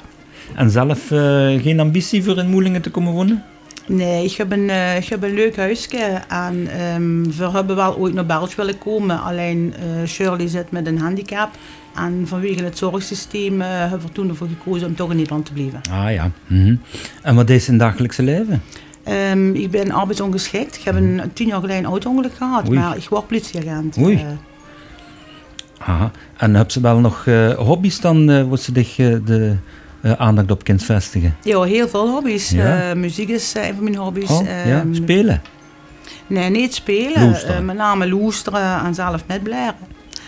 En 0.55 0.71
zelf 0.71 1.11
eh, 1.11 1.63
geen 1.63 1.81
ambitie 1.81 2.25
voor 2.25 2.39
in 2.39 2.49
Moelingen 2.49 2.83
te 2.83 2.91
komen 2.91 3.13
wonen? 3.13 3.45
Nee, 3.87 4.25
ik 4.25 4.33
heb 4.33 4.53
een, 4.53 4.71
eh, 4.71 4.97
ik 4.97 5.05
heb 5.05 5.23
een 5.23 5.35
leuk 5.35 5.57
huisje. 5.57 6.21
En 6.29 6.69
ehm, 6.71 7.23
we 7.37 7.51
hebben 7.51 7.77
wel 7.77 7.97
ooit 7.97 8.15
naar 8.15 8.27
België 8.27 8.57
willen 8.57 8.79
komen. 8.79 9.23
Alleen 9.23 9.75
eh, 9.75 10.09
Shirley 10.09 10.49
zit 10.49 10.71
met 10.71 10.87
een 10.87 10.99
handicap. 10.99 11.49
En 11.95 12.23
vanwege 12.27 12.65
het 12.65 12.79
zorgsysteem 12.79 13.61
hebben 13.61 14.01
we 14.01 14.13
toen 14.13 14.29
ervoor 14.29 14.49
gekozen 14.49 14.89
om 14.89 14.95
toch 14.95 15.11
in 15.11 15.17
Nederland 15.17 15.47
te 15.47 15.53
blijven. 15.53 15.81
Ah 15.91 16.13
ja. 16.13 16.31
Mhm. 16.47 16.75
En 17.23 17.35
wat 17.35 17.51
is 17.51 17.65
zijn 17.65 17.79
dagelijkse 17.79 18.23
leven? 18.23 18.63
Ehm, 19.05 19.55
ik 19.55 19.71
ben 19.71 19.91
arbeidsongeschikt. 19.91 20.77
Ik 20.77 20.83
heb 20.83 20.95
een 20.95 21.21
tien 21.33 21.47
jaar 21.47 21.61
geleden 21.61 21.85
een 21.85 21.91
auto-ongeluk 21.91 22.35
gehad, 22.35 22.69
Oei. 22.69 22.79
maar 22.79 22.97
ik 22.97 23.09
word 23.09 23.27
politieagent. 23.27 23.99
Oei. 23.99 24.25
Aha. 25.79 26.11
En 26.37 26.55
heb 26.55 26.71
ze 26.71 26.81
wel 26.81 26.99
nog 26.99 27.25
hobby's 27.57 28.01
dan, 28.01 28.49
waar 28.49 28.59
ze 28.59 28.73
zich 28.75 28.97
de 29.25 29.57
eh, 30.03 30.13
aandacht 30.13 30.51
op 30.51 30.65
kunt 30.65 30.83
vestigen? 30.83 31.37
ja, 31.43 31.63
heel 31.63 31.89
veel 31.89 32.09
hobby's. 32.09 32.51
Ja. 32.51 32.91
Eh, 32.91 32.97
muziek 32.97 33.29
is 33.29 33.53
eh, 33.53 33.67
een 33.67 33.75
van 33.75 33.85
mijn 33.85 33.97
hobby's. 33.97 34.31
Oh, 34.31 34.45
ja, 34.47 34.81
Ehm, 34.81 34.95
spelen. 34.95 35.43
Nee, 36.27 36.51
niet 36.51 36.75
spelen. 36.75 37.37
Met 37.65 37.77
name 37.77 38.09
loesteren 38.09 38.85
en 38.85 38.95
zelf 38.95 39.23
met 39.27 39.43
blaren. 39.43 39.75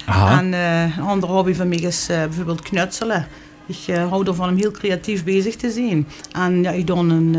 Aha. 0.06 0.38
En 0.38 0.52
een 0.52 1.04
andere 1.04 1.32
hobby 1.32 1.54
van 1.54 1.68
mij 1.68 1.78
is 1.78 2.06
bijvoorbeeld 2.06 2.62
knutselen. 2.62 3.26
Ik 3.66 3.76
eh, 3.86 4.08
hou 4.08 4.26
ervan 4.26 4.48
om 4.48 4.56
heel 4.56 4.70
creatief 4.70 5.24
bezig 5.24 5.56
te 5.56 5.70
zijn. 5.70 6.06
En 6.32 6.62
ja, 6.62 6.70
ik 6.70 6.86
doe 6.86 6.98
een, 6.98 7.36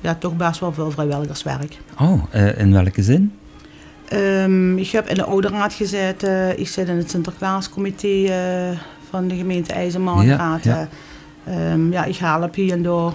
ja, 0.00 0.14
toch 0.14 0.36
best 0.36 0.60
wel 0.60 0.72
veel 0.72 0.90
vrijwilligerswerk. 0.90 1.78
Oh, 1.98 2.22
in 2.56 2.72
welke 2.72 3.02
zin? 3.02 3.32
Ehm, 4.08 4.78
ik 4.78 4.90
heb 4.90 5.08
in 5.08 5.14
de 5.14 5.24
ouderraad 5.24 5.72
gezeten. 5.72 6.58
Ik 6.58 6.68
zit 6.68 6.88
in 6.88 6.96
het 6.96 7.10
Sinterklaascomité 7.10 8.32
van 9.10 9.28
de 9.28 9.36
gemeente 9.36 9.72
IJzermaanraad. 9.72 10.64
Ja, 10.64 10.78
ja. 10.78 10.88
Ehm, 11.44 11.92
ja 11.92 12.04
ja, 12.04 12.12
haal 12.18 12.42
op 12.42 12.54
hier 12.54 12.72
en 12.72 12.82
daar 12.82 13.12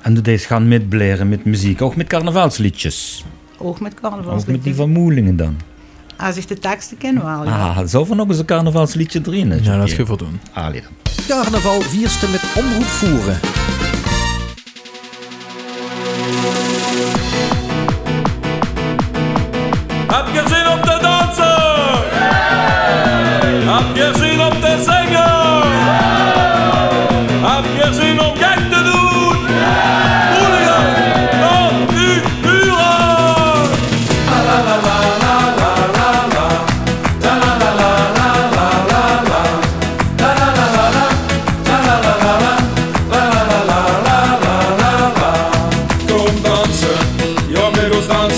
En 0.00 0.14
de 0.14 0.20
deze 0.20 0.46
gaan 0.46 0.68
metbleren 0.68 1.28
met 1.28 1.44
muziek, 1.44 1.82
ook 1.82 1.96
met 1.96 2.06
carnavalsliedjes. 2.06 3.24
Ook 3.58 3.80
met 3.80 3.94
carnavalsliedjes. 3.94 4.44
Ook 4.44 4.52
met 4.52 4.64
die 4.64 4.74
van 4.74 4.90
Moelingen 4.90 5.36
dan. 5.36 5.56
Als 6.16 6.36
ik 6.36 6.48
de 6.48 6.58
teksten 6.58 6.96
ken 6.96 7.24
wel, 7.24 7.44
ja. 7.44 7.68
Ah, 7.68 7.86
zo 7.86 8.04
van 8.04 8.16
nog 8.16 8.28
eens 8.28 8.38
een 8.38 8.44
carnavalsliedje 8.44 9.20
erin. 9.26 9.62
Ja, 9.62 9.76
dat 9.76 9.88
is 9.88 9.96
je 9.96 10.04
doen. 10.04 10.40
Allee 10.52 10.80
ah, 10.80 10.86
dan. 10.86 11.26
Carnaval 11.26 11.80
vierste 11.80 12.28
met 12.30 12.42
Omroep 12.56 12.84
Voeren. 12.84 13.40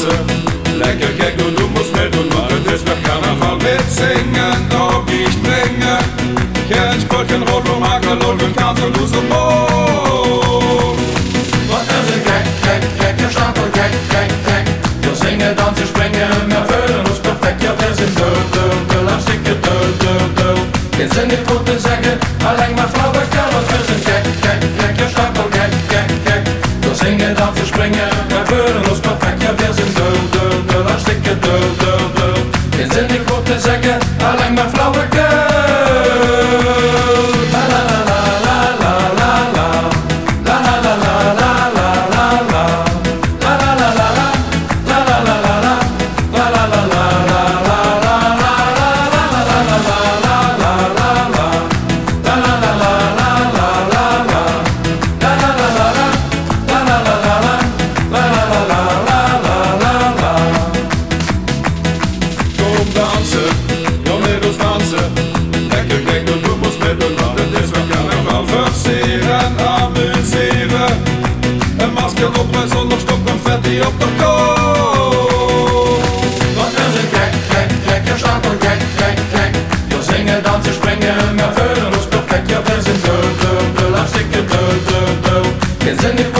dansen. 0.05 0.79
Lekker 0.79 1.12
gek 1.19 1.35
und 1.45 1.59
du 1.59 1.67
musst 1.69 1.93
mit 1.97 2.17
und 2.17 2.33
das 2.67 2.85
wird 2.85 3.05
Karneval 3.05 3.57
mitsingen, 3.57 4.67
ob 4.73 5.09
ich 5.09 5.43
bringe. 5.43 5.99
Kein 6.69 7.01
Sport, 7.01 7.29
kein 7.29 7.43
Rotrum, 7.43 7.83
Alkohol 7.83 8.43
und 8.43 8.57
Kampf 8.57 8.83
und 8.83 8.97
du 8.97 9.07
so 9.07 9.23
Was 11.69 11.87
das 11.87 12.17
ist 12.17 12.25
Gag, 12.25 12.45
Gag, 12.64 12.83
Gag, 12.99 13.19
der 13.19 13.31
Stapel, 13.31 13.64
Gag, 13.73 13.93
Gag, 14.11 14.31
Gag. 14.47 14.64
Wir 15.03 15.14
singen, 15.14 15.57
tanzen, 15.57 15.87
springen, 15.87 16.31
wir 16.49 16.64
fühlen 16.69 17.07
uns 17.07 17.19
perfekt, 17.21 17.62
ja 17.62 17.75
wir 17.79 17.95
sind 17.95 18.19
dö, 18.19 18.31
dö, 18.53 18.67
dö, 18.90 18.99
ein 19.12 19.21
Stückchen 19.21 19.59
dö, 19.62 19.77
dö, 20.01 20.14
dö. 20.43 20.51
Wir 20.97 21.09
sind 21.09 21.29
nicht 21.29 21.47
gut 21.47 21.63
sprengen 80.75 81.35
naar 81.35 81.53
vuur 81.55 81.77
en 81.87 81.93
ons 81.97 82.07
perfect, 82.07 82.51
ja, 82.51 82.63
wij 82.67 82.81
zijn 82.81 83.01
dood, 83.07 83.35
dood, 83.43 83.79
dood, 83.79 83.97
hartstikke 83.97 84.41
dood, 84.53 84.81
dood, 84.91 85.17
dood. 85.27 85.53
Geen 85.79 85.97
zin 86.01 86.34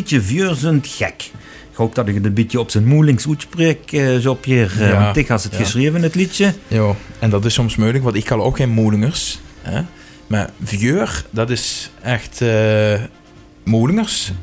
liedje 0.00 0.54
zint 0.54 0.86
Gek. 0.86 1.30
Ik 1.70 1.76
hoop 1.76 1.94
dat 1.94 2.08
ik 2.08 2.14
het 2.14 2.24
een 2.24 2.34
beetje 2.34 2.60
op 2.60 2.70
zijn 2.70 2.86
moelings 2.86 3.28
uitspreek, 3.28 3.92
eh, 3.92 4.16
zo 4.16 4.30
op 4.30 4.44
eh, 4.44 5.12
je 5.12 5.24
want 5.24 5.44
het 5.44 5.54
geschreven, 5.54 6.02
het 6.02 6.14
liedje. 6.14 6.54
Ja, 6.68 6.94
en 7.18 7.30
dat 7.30 7.44
is 7.44 7.54
soms 7.54 7.76
moeilijk, 7.76 8.04
want 8.04 8.16
ik 8.16 8.24
kan 8.24 8.40
ook 8.40 8.56
geen 8.56 8.70
moelingers. 8.70 9.40
Hè? 9.62 9.82
Maar 10.26 10.50
vieur, 10.62 11.24
dat 11.30 11.50
is 11.50 11.90
echt 12.02 12.40
uh. 12.40 12.92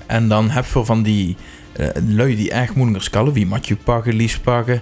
En 0.06 0.28
dan 0.28 0.50
heb 0.50 0.66
je 0.74 0.86
van 0.86 1.04
die 1.04 1.36
uh, 1.80 1.88
lui 2.08 2.36
die 2.36 2.52
echt 2.52 2.76
moelingers 2.76 3.10
kallen, 3.10 3.34
wie 3.34 3.46
Mathieu 3.46 3.78
pakken, 3.84 4.16
Lies 4.16 4.38
pakken. 4.40 4.82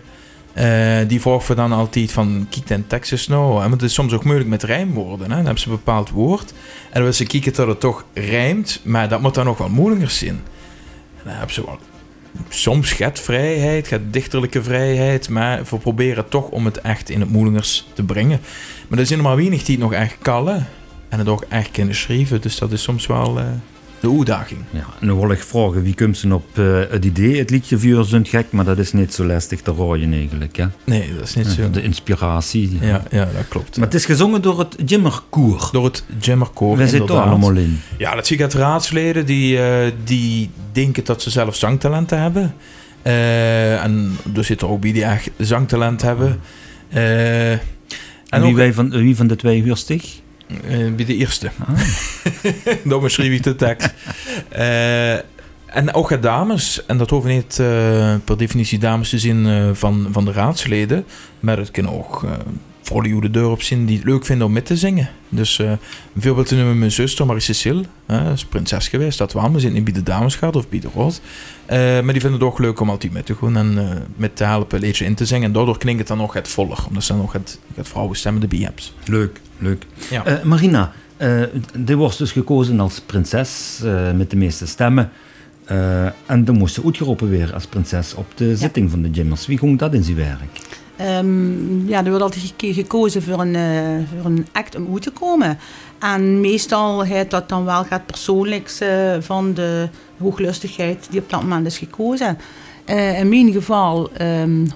Uh, 0.57 0.97
die 1.07 1.21
volgen 1.21 1.47
we 1.47 1.55
dan 1.55 1.71
altijd 1.71 2.11
van 2.11 2.47
kiek 2.49 2.69
en 2.69 2.87
Texas 2.87 3.27
nou. 3.27 3.63
En 3.63 3.71
het 3.71 3.81
is 3.81 3.93
soms 3.93 4.13
ook 4.13 4.23
moeilijk 4.23 4.49
met 4.49 4.63
rijmwoorden. 4.63 5.29
Hè? 5.29 5.35
Dan 5.35 5.45
hebben 5.45 5.59
ze 5.59 5.69
een 5.69 5.75
bepaald 5.75 6.09
woord. 6.09 6.49
En 6.49 6.91
dan 6.91 7.01
willen 7.01 7.15
ze 7.15 7.25
kieken 7.25 7.53
dat 7.53 7.67
het 7.67 7.79
toch 7.79 8.05
rijmt. 8.13 8.81
Maar 8.83 9.09
dat 9.09 9.21
moet 9.21 9.33
dan 9.33 9.45
nog 9.45 9.57
wel 9.57 9.69
moeilijker 9.69 10.09
zijn 10.09 10.41
dan 11.25 11.33
hebben 11.33 11.53
ze 11.53 11.65
wel 11.65 11.79
soms 12.49 12.91
gaat 12.91 13.19
vrijheid, 13.19 13.87
gaat 13.87 14.01
dichterlijke 14.11 14.63
vrijheid, 14.63 15.29
maar 15.29 15.63
we 15.69 15.77
proberen 15.77 16.29
toch 16.29 16.49
om 16.49 16.65
het 16.65 16.81
echt 16.81 17.09
in 17.09 17.19
het 17.19 17.29
moeilijkers 17.29 17.87
te 17.93 18.03
brengen. 18.03 18.39
Maar 18.87 18.99
er 18.99 19.05
zijn 19.05 19.19
er 19.19 19.25
maar 19.25 19.35
weinig 19.35 19.63
die 19.63 19.75
het 19.75 19.83
nog 19.83 19.93
echt 19.93 20.17
kallen 20.21 20.67
en 21.09 21.19
het 21.19 21.27
ook 21.27 21.45
echt 21.49 21.71
kunnen 21.71 21.95
schrijven, 21.95 22.41
dus 22.41 22.57
dat 22.57 22.71
is 22.71 22.81
soms 22.81 23.07
wel... 23.07 23.39
Eh, 23.39 23.45
uitdaging. 24.09 24.59
Ja, 24.69 24.85
nu 24.99 25.13
wil 25.13 25.31
ik 25.31 25.43
vragen, 25.43 25.83
wie 25.83 25.95
komt 25.95 26.17
ze 26.17 26.33
op 26.33 26.57
eh, 26.57 26.79
het 26.89 27.05
idee, 27.05 27.37
het 27.37 27.49
liedje 27.49 27.77
Vuur 27.77 28.03
zijn 28.03 28.25
gek, 28.25 28.45
maar 28.49 28.65
dat 28.65 28.77
is 28.77 28.93
niet 28.93 29.13
zo 29.13 29.25
lastig 29.25 29.61
te 29.61 29.71
rooien 29.71 30.13
eigenlijk, 30.13 30.55
ja? 30.55 30.71
Nee, 30.83 31.13
dat 31.15 31.27
is 31.27 31.35
niet 31.35 31.47
zo. 31.47 31.69
De 31.69 31.81
inspiratie. 31.81 32.77
Ja, 32.81 33.03
ja, 33.11 33.27
dat 33.35 33.47
klopt. 33.47 33.77
Maar 33.77 33.85
het 33.85 33.95
is 33.95 34.05
gezongen 34.05 34.41
door 34.41 34.59
het 34.59 34.75
Jimmerkoer. 34.85 35.69
Door 35.71 35.83
het 35.83 36.03
Jammerkoor. 36.19 36.77
We 36.77 36.87
zitten 36.87 37.23
allemaal 37.23 37.51
in. 37.55 37.79
Ja, 37.97 38.15
dat 38.15 38.27
zie 38.27 38.35
ik 38.35 38.41
uit 38.41 38.53
raadsleden 38.53 39.25
die, 39.25 39.61
eh, 39.61 39.91
die 40.03 40.49
denken 40.71 41.05
dat 41.05 41.21
ze 41.21 41.29
zelf 41.29 41.55
zangtalenten 41.55 42.21
hebben. 42.21 42.53
Eh, 43.01 43.83
en 43.83 44.17
er 44.35 44.43
zitten 44.43 44.69
ook 44.69 44.81
bij 44.81 44.91
die 44.91 45.03
echt 45.03 45.29
zangtalent 45.37 46.01
hebben. 46.01 46.39
En 46.89 47.59
En 48.29 48.41
wie, 48.41 48.49
ook 48.49 48.55
wij 48.55 48.73
van, 48.73 48.89
wie 48.89 49.15
van 49.15 49.27
de 49.27 49.35
twee 49.35 49.61
huurstig? 49.61 50.19
Eh, 50.47 50.93
bij 50.93 51.05
de 51.05 51.15
eerste. 51.15 51.51
Ah. 51.59 51.79
Daarom 52.83 53.09
schreef 53.09 53.31
ik 53.31 53.43
de 53.43 53.55
tekst. 53.55 53.93
Eh, 54.49 55.13
en 55.65 55.93
ook 55.93 56.09
het 56.09 56.21
dames. 56.21 56.85
En 56.85 56.97
dat 56.97 57.09
hoeven 57.09 57.31
niet 57.31 57.59
eh, 57.59 58.15
per 58.23 58.37
definitie 58.37 58.79
dames 58.79 59.09
te 59.09 59.19
zien 59.19 59.45
eh, 59.45 59.69
van, 59.73 60.07
van 60.11 60.25
de 60.25 60.31
raadsleden. 60.31 61.05
Maar 61.39 61.57
het 61.57 61.71
kunnen 61.71 61.91
ook 61.91 62.25
vrouwen 62.85 63.11
die 63.11 63.21
de 63.21 63.39
deur 63.39 63.49
op 63.49 63.61
zien 63.61 63.85
die 63.85 63.95
het 63.97 64.05
leuk 64.05 64.25
vinden 64.25 64.47
om 64.47 64.53
mee 64.53 64.63
te 64.63 64.77
zingen. 64.77 65.09
Dus 65.29 65.59
eh, 65.59 65.69
een 65.69 66.21
voorbeeld 66.21 66.47
te 66.47 66.55
noemen 66.55 66.79
mijn 66.79 66.91
zuster 66.91 67.25
Marie-Cecile. 67.25 67.83
eh, 68.05 68.31
is 68.33 68.45
prinses 68.45 68.87
geweest, 68.87 69.17
dat 69.17 69.33
wel. 69.33 69.43
We 69.51 69.59
zitten 69.59 69.73
niet 69.73 69.83
bij 69.83 69.93
de 69.93 70.03
dames 70.03 70.35
gaat 70.35 70.55
of 70.55 70.69
bij 70.69 70.79
de 70.79 70.87
rood. 70.93 71.21
Eh, 71.65 71.77
maar 71.77 72.13
die 72.13 72.21
vinden 72.21 72.31
het 72.31 72.43
ook 72.43 72.59
leuk 72.59 72.79
om 72.79 72.89
altijd 72.89 73.13
mee 73.13 73.23
te 73.23 73.35
gaan 73.35 73.57
en 73.57 73.77
eh, 73.77 73.97
met 74.15 74.35
te 74.35 74.43
helpen 74.43 74.77
een 74.77 74.83
liedje 74.85 75.05
in 75.05 75.15
te 75.15 75.25
zingen. 75.25 75.43
En 75.47 75.51
daardoor 75.51 75.77
klinkt 75.77 75.99
het 75.99 76.07
dan 76.07 76.17
nog 76.17 76.33
het 76.33 76.47
voller. 76.47 76.77
Omdat 76.87 77.03
ze 77.03 77.11
dan 77.11 77.21
nog 77.21 77.33
het, 77.33 77.59
het 77.75 77.87
vrouwenstemmen 77.87 78.41
erbij 78.41 78.59
hebben. 78.59 78.83
Leuk, 79.05 79.41
leuk. 79.57 79.85
Ja. 80.09 80.25
Eh, 80.25 80.43
Marina, 80.43 80.91
eh 81.17 81.41
die 81.77 81.95
wordt 81.95 82.17
dus 82.17 82.31
gekozen 82.31 82.79
als 82.79 83.01
prinses 83.05 83.81
eh, 83.83 84.11
met 84.11 84.29
de 84.29 84.35
meeste 84.35 84.65
stemmen. 84.67 85.09
Eh, 85.65 86.05
en 86.25 86.45
dan 86.45 86.57
moest 86.57 86.75
ze 86.75 86.81
uitgeroepen 86.85 87.29
weer 87.29 87.53
als 87.53 87.65
prinses 87.65 88.13
op 88.13 88.25
de 88.35 88.57
zitting 88.57 88.89
van 88.91 89.01
de 89.01 89.09
Jimmers. 89.09 89.45
Wie 89.47 89.57
ging 89.57 89.79
dat 89.79 89.93
in 89.93 90.03
zijn 90.03 90.17
werk? 90.17 90.59
Ehm, 90.97 91.87
ja, 91.87 91.97
er 91.97 92.09
wordt 92.09 92.23
altijd 92.23 92.53
gekozen 92.57 93.23
voor 93.23 93.39
een, 93.39 93.55
eh, 93.55 94.17
voor 94.21 94.31
een 94.31 94.47
act 94.51 94.75
om 94.75 94.93
uit 94.93 95.01
te 95.01 95.11
komen. 95.11 95.57
En 95.99 96.41
meestal 96.41 97.01
heeft 97.01 97.31
dat 97.31 97.49
dan 97.49 97.65
wel 97.65 97.83
gaat 97.83 98.05
persoonlijks 98.05 98.79
eh, 98.79 99.15
van 99.19 99.53
de 99.53 99.89
hooglustigheid 100.17 101.07
die 101.09 101.19
op 101.19 101.29
dat 101.29 101.41
moment 101.41 101.65
is 101.65 101.77
gekozen. 101.77 102.37
Eh, 102.85 103.19
in 103.19 103.29
mijn 103.29 103.51
geval 103.51 104.09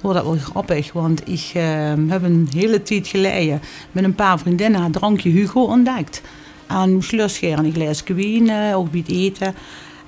wordt 0.01 0.17
dat 0.17 0.23
wel 0.23 0.37
grappig, 0.37 0.93
want 0.93 1.29
ik 1.29 1.51
ehm, 1.53 2.09
heb 2.09 2.23
een 2.23 2.47
hele 2.53 2.81
tijd 2.81 3.07
geleden 3.07 3.61
met 3.91 4.03
een 4.03 4.15
paar 4.15 4.39
vriendinnen 4.39 4.83
het 4.83 4.93
drankje 4.93 5.29
Hugo 5.29 5.63
ontdekt. 5.63 6.21
En 6.69 6.93
moest 6.93 7.11
losscheren, 7.11 7.65
een 7.65 8.49
eh, 8.49 8.77
ook 8.77 8.91
bij 8.91 8.99
het 8.99 9.15
eten. 9.15 9.55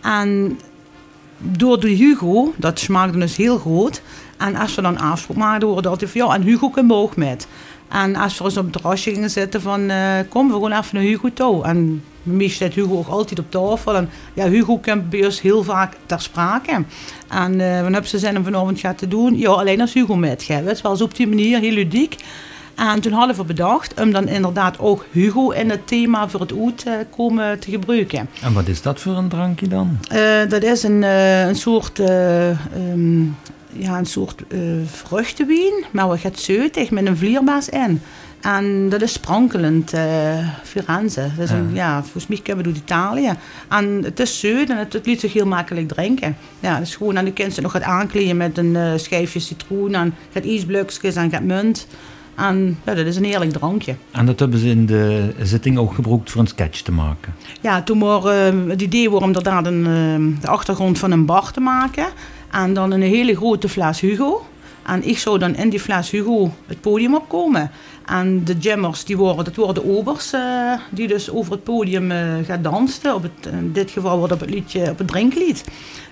En 0.01 0.59
door 1.37 1.79
de 1.79 1.89
Hugo, 1.89 2.53
dat 2.57 2.79
smaakte 2.79 3.17
dus 3.17 3.35
heel 3.35 3.57
goed. 3.57 4.01
En 4.41 4.55
als 4.55 4.75
we 4.75 4.81
dan 4.81 4.97
afspraak 4.97 5.37
maakten, 5.37 5.67
hoorde 5.67 5.89
dat 5.89 6.03
van 6.09 6.09
ja, 6.25 6.33
en 6.33 6.41
Hugo 6.41 6.69
kan 6.69 6.91
ook 6.91 7.15
met. 7.15 7.47
En 7.89 8.15
als 8.15 8.37
we 8.37 8.43
eens 8.43 8.57
op 8.57 8.63
het 8.63 8.73
terrasje 8.73 9.13
gingen 9.13 9.29
zitten 9.29 9.61
van 9.61 9.89
eh, 9.89 10.19
kom, 10.29 10.51
we 10.51 10.69
gaan 10.69 10.79
even 10.79 10.95
naar 10.95 11.03
Hugo 11.03 11.29
toe. 11.33 11.63
En 11.63 12.03
meestal 12.23 12.67
staat 12.67 12.83
Hugo 12.83 12.97
ook 12.97 13.07
altijd 13.07 13.39
op 13.39 13.51
tafel. 13.51 13.95
En 13.95 14.09
ja, 14.33 14.49
Hugo 14.49 14.77
komt 14.77 15.09
bij 15.09 15.25
ons 15.25 15.41
heel 15.41 15.63
vaak 15.63 15.93
ter 16.05 16.21
sprake. 16.21 16.83
En 17.29 17.59
eh 17.59 17.81
wat 17.81 17.91
hebben 17.91 18.07
ze 18.09 18.19
zin 18.19 18.37
om 18.37 18.43
vanavond 18.43 18.79
gaat 18.79 18.97
te 18.97 19.07
doen? 19.07 19.37
Ja, 19.37 19.49
alleen 19.49 19.81
als 19.81 19.93
Hugo 19.93 20.15
met 20.15 20.43
gaat. 20.43 20.65
Het 20.65 20.81
was 20.81 21.01
op 21.01 21.15
die 21.15 21.27
manier 21.27 21.59
heel 21.59 21.71
ludiek. 21.73 22.15
En 22.75 23.01
toen 23.01 23.11
hadden 23.11 23.35
we 23.35 23.43
bedacht 23.43 24.01
om 24.01 24.11
dan 24.11 24.27
inderdaad 24.27 24.79
ook 24.79 25.05
Hugo 25.11 25.49
in 25.49 25.69
het 25.69 25.87
thema 25.87 26.29
voor 26.29 26.39
het 26.39 26.53
uitkomen 26.87 27.59
te 27.59 27.71
gebruiken. 27.71 28.29
En 28.41 28.53
wat 28.53 28.67
is 28.67 28.81
dat 28.81 28.99
voor 28.99 29.17
een 29.17 29.29
drankje 29.29 29.67
dan? 29.67 29.97
Eh, 30.09 30.49
dat 30.49 30.63
is 30.63 30.83
een, 30.83 31.03
eh, 31.03 31.47
een 31.47 31.55
soort, 31.55 31.99
eh, 31.99 32.49
ehm, 32.49 33.23
ja, 33.73 33.97
een 33.97 34.05
soort 34.05 34.43
vruchtenwien, 34.85 35.83
maar 35.91 36.07
wat 36.07 36.19
gaat 36.19 36.39
zeutig 36.39 36.91
met 36.91 37.05
een 37.05 37.17
vlierbaas 37.17 37.69
in. 37.69 38.01
En 38.41 38.89
dat 38.89 39.01
is 39.01 39.13
sprankelend, 39.13 39.93
eh 39.93 40.47
Firenze. 40.63 41.29
Dat 41.37 41.45
is 41.45 41.51
een, 41.51 41.69
ja, 41.73 42.01
volgens 42.01 42.27
mij 42.27 42.37
komen 42.43 42.63
we 42.63 42.69
uit 42.69 42.77
Italië. 42.77 43.33
En 43.69 44.01
het 44.03 44.19
is 44.19 44.39
zeut 44.39 44.69
en 44.69 44.77
het, 44.77 44.93
het 44.93 45.05
liet 45.05 45.19
zich 45.19 45.33
heel 45.33 45.45
makkelijk 45.45 45.87
drinken. 45.87 46.35
Ja, 46.59 46.73
het 46.73 46.87
is 46.87 46.95
gewoon 46.95 47.17
aan 47.17 47.25
de 47.25 47.33
kinderen 47.33 47.63
nog 47.63 47.71
gaat 47.71 47.81
aankleden 47.81 48.37
met 48.37 48.57
een 48.57 48.75
eh, 48.75 48.91
schijfje 48.95 49.39
citroen 49.39 49.93
en 49.93 50.13
gaat 50.33 50.45
ijsblokjes 50.45 51.15
en 51.15 51.29
gaat 51.29 51.43
munt. 51.43 51.87
En 52.35 52.77
ja, 52.85 52.93
dat 52.93 53.05
is 53.05 53.15
een 53.15 53.23
heerlijk 53.23 53.51
drankje. 53.51 53.95
En 54.11 54.25
dat 54.25 54.39
hebben 54.39 54.59
ze 54.59 54.67
in 54.67 54.85
de 54.85 55.33
zitting 55.41 55.77
ook 55.77 55.93
gebruikt 55.93 56.31
voor 56.31 56.41
een 56.41 56.47
sketch 56.47 56.81
te 56.81 56.91
maken. 56.91 57.33
Ja, 57.61 57.81
toen 57.81 57.97
maar 57.97 58.25
eh, 58.25 58.67
het 58.67 58.81
idee 58.81 59.09
was 59.09 59.21
om 59.21 59.27
inderdaad 59.27 59.65
een, 59.65 60.37
de 60.41 60.47
achtergrond 60.47 60.99
van 60.99 61.11
een 61.11 61.25
bar 61.25 61.51
te 61.51 61.59
maken. 61.59 62.05
En 62.51 62.73
dan 62.73 62.91
een 62.91 63.01
hele 63.01 63.35
grote 63.35 63.69
fles 63.69 63.99
Hugo. 63.99 64.45
En 64.85 65.07
ik 65.07 65.17
zou 65.17 65.39
dan 65.39 65.55
in 65.55 65.69
die 65.69 65.79
fles 65.79 66.11
Hugo 66.11 66.53
het 66.65 66.81
podium 66.81 67.15
opkomen. 67.15 67.71
En 68.05 68.43
de 68.43 68.55
jammers, 68.59 69.05
die 69.05 69.17
worden, 69.17 69.45
dat 69.45 69.55
worden 69.55 69.83
de 69.83 69.89
obers, 69.89 70.33
eh, 70.33 70.73
die 70.89 71.07
dus 71.07 71.31
over 71.31 71.51
het 71.51 71.63
podium 71.63 72.11
eh, 72.11 72.33
gaan 72.45 72.61
dansen. 72.61 73.15
Op 73.15 73.23
het, 73.23 73.53
in 73.53 73.71
dit 73.71 73.91
geval 73.91 74.17
wordt 74.17 74.33
op 74.33 74.39
het, 74.39 74.49
liedje, 74.49 74.89
op 74.89 74.97
het 74.97 75.07
drinklied. 75.07 75.63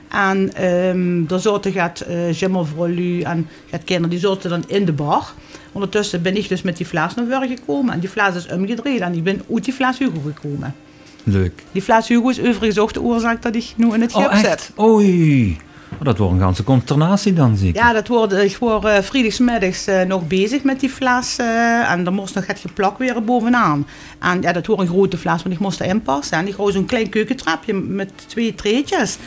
En 0.09 0.53
ehm 0.53 1.25
daar 1.25 1.39
zaten 1.39 1.71
gaat 1.71 2.05
Jammer 2.31 2.67
Vrolu 2.67 3.21
en 3.21 3.47
gaat 3.69 3.83
kinderen, 3.83 4.09
die 4.09 4.19
zaten 4.19 4.49
dan 4.49 4.63
in 4.67 4.85
de 4.85 4.93
bar. 4.93 5.33
Ondertussen 5.71 6.21
ben 6.21 6.37
ik 6.37 6.49
dus 6.49 6.61
met 6.61 6.77
die 6.77 6.85
fles 6.85 7.15
naar 7.15 7.25
voren 7.25 7.47
gekomen. 7.47 7.93
En 7.93 7.99
die 7.99 8.09
fles 8.09 8.35
is 8.35 8.47
omgedraaid 8.47 8.99
en 8.99 9.13
ik 9.13 9.23
ben 9.23 9.41
uit 9.53 9.63
die 9.63 9.73
fles 9.73 9.97
Hugo 9.97 10.21
gekomen. 10.25 10.75
Leuk. 11.23 11.63
Die 11.71 11.81
fles 11.81 12.07
Hugo 12.07 12.29
is 12.29 12.39
overigens 12.39 12.77
ook 12.79 12.93
de 12.93 13.01
oorzaak 13.01 13.41
dat 13.41 13.55
ik 13.55 13.73
nu 13.75 13.93
in 13.93 14.01
het 14.01 14.11
schip 14.11 14.31
Oh, 14.31 14.37
zit. 14.37 14.71
Oei. 14.79 15.57
Dat 16.03 16.17
wordt 16.17 16.33
een 16.33 16.39
ganse 16.39 16.63
consternatie 16.63 17.33
dan, 17.33 17.57
zie 17.57 17.69
ik. 17.69 17.75
Ja, 17.75 17.93
dat 17.93 18.07
wordt, 18.07 18.33
ik 18.33 18.57
word 18.57 18.83
uh, 18.83 20.01
eh, 20.01 20.07
nog 20.07 20.27
bezig 20.27 20.63
met 20.63 20.79
die 20.79 20.89
fles. 20.89 21.37
eh, 21.37 21.91
en 21.91 22.03
dan 22.03 22.13
moest 22.13 22.35
nog 22.35 22.47
het 22.47 22.59
geplak 22.59 22.97
weer 22.97 23.23
bovenaan. 23.23 23.87
En 24.19 24.41
ja, 24.41 24.51
dat 24.51 24.65
wordt 24.65 24.81
een 24.81 24.87
grote 24.87 25.17
fles, 25.17 25.43
want 25.43 25.55
ik 25.55 25.61
moest 25.61 25.79
erin 25.79 26.01
passen. 26.01 26.37
En 26.37 26.47
ik 26.47 26.55
hou 26.55 26.71
zo'n 26.71 26.85
klein 26.85 27.09
keukentrapje 27.09 27.73
met 27.73 28.11
twee 28.27 28.55
treetjes. 28.55 29.17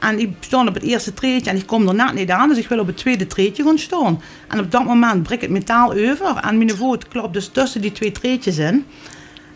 En 0.00 0.18
ik 0.18 0.30
sta 0.40 0.66
op 0.66 0.74
het 0.74 0.82
eerste 0.82 1.14
treetje 1.14 1.50
en 1.50 1.56
ik 1.56 1.66
kom 1.66 1.88
er 1.88 2.14
niet 2.14 2.30
aan. 2.30 2.48
Dus 2.48 2.58
ik 2.58 2.68
wil 2.68 2.78
op 2.78 2.86
het 2.86 2.96
tweede 2.96 3.26
treetje 3.26 3.62
gaan 3.62 3.78
staan. 3.78 4.20
En 4.48 4.60
op 4.60 4.70
dat 4.70 4.84
moment 4.84 5.22
breekt 5.22 5.42
het 5.42 5.50
metaal 5.50 5.90
over. 5.90 6.36
En 6.36 6.58
mijn 6.58 6.76
voet 6.76 7.08
klopt 7.08 7.32
dus 7.32 7.48
tussen 7.48 7.80
die 7.80 7.92
twee 7.92 8.12
treetjes 8.12 8.58
in. 8.58 8.84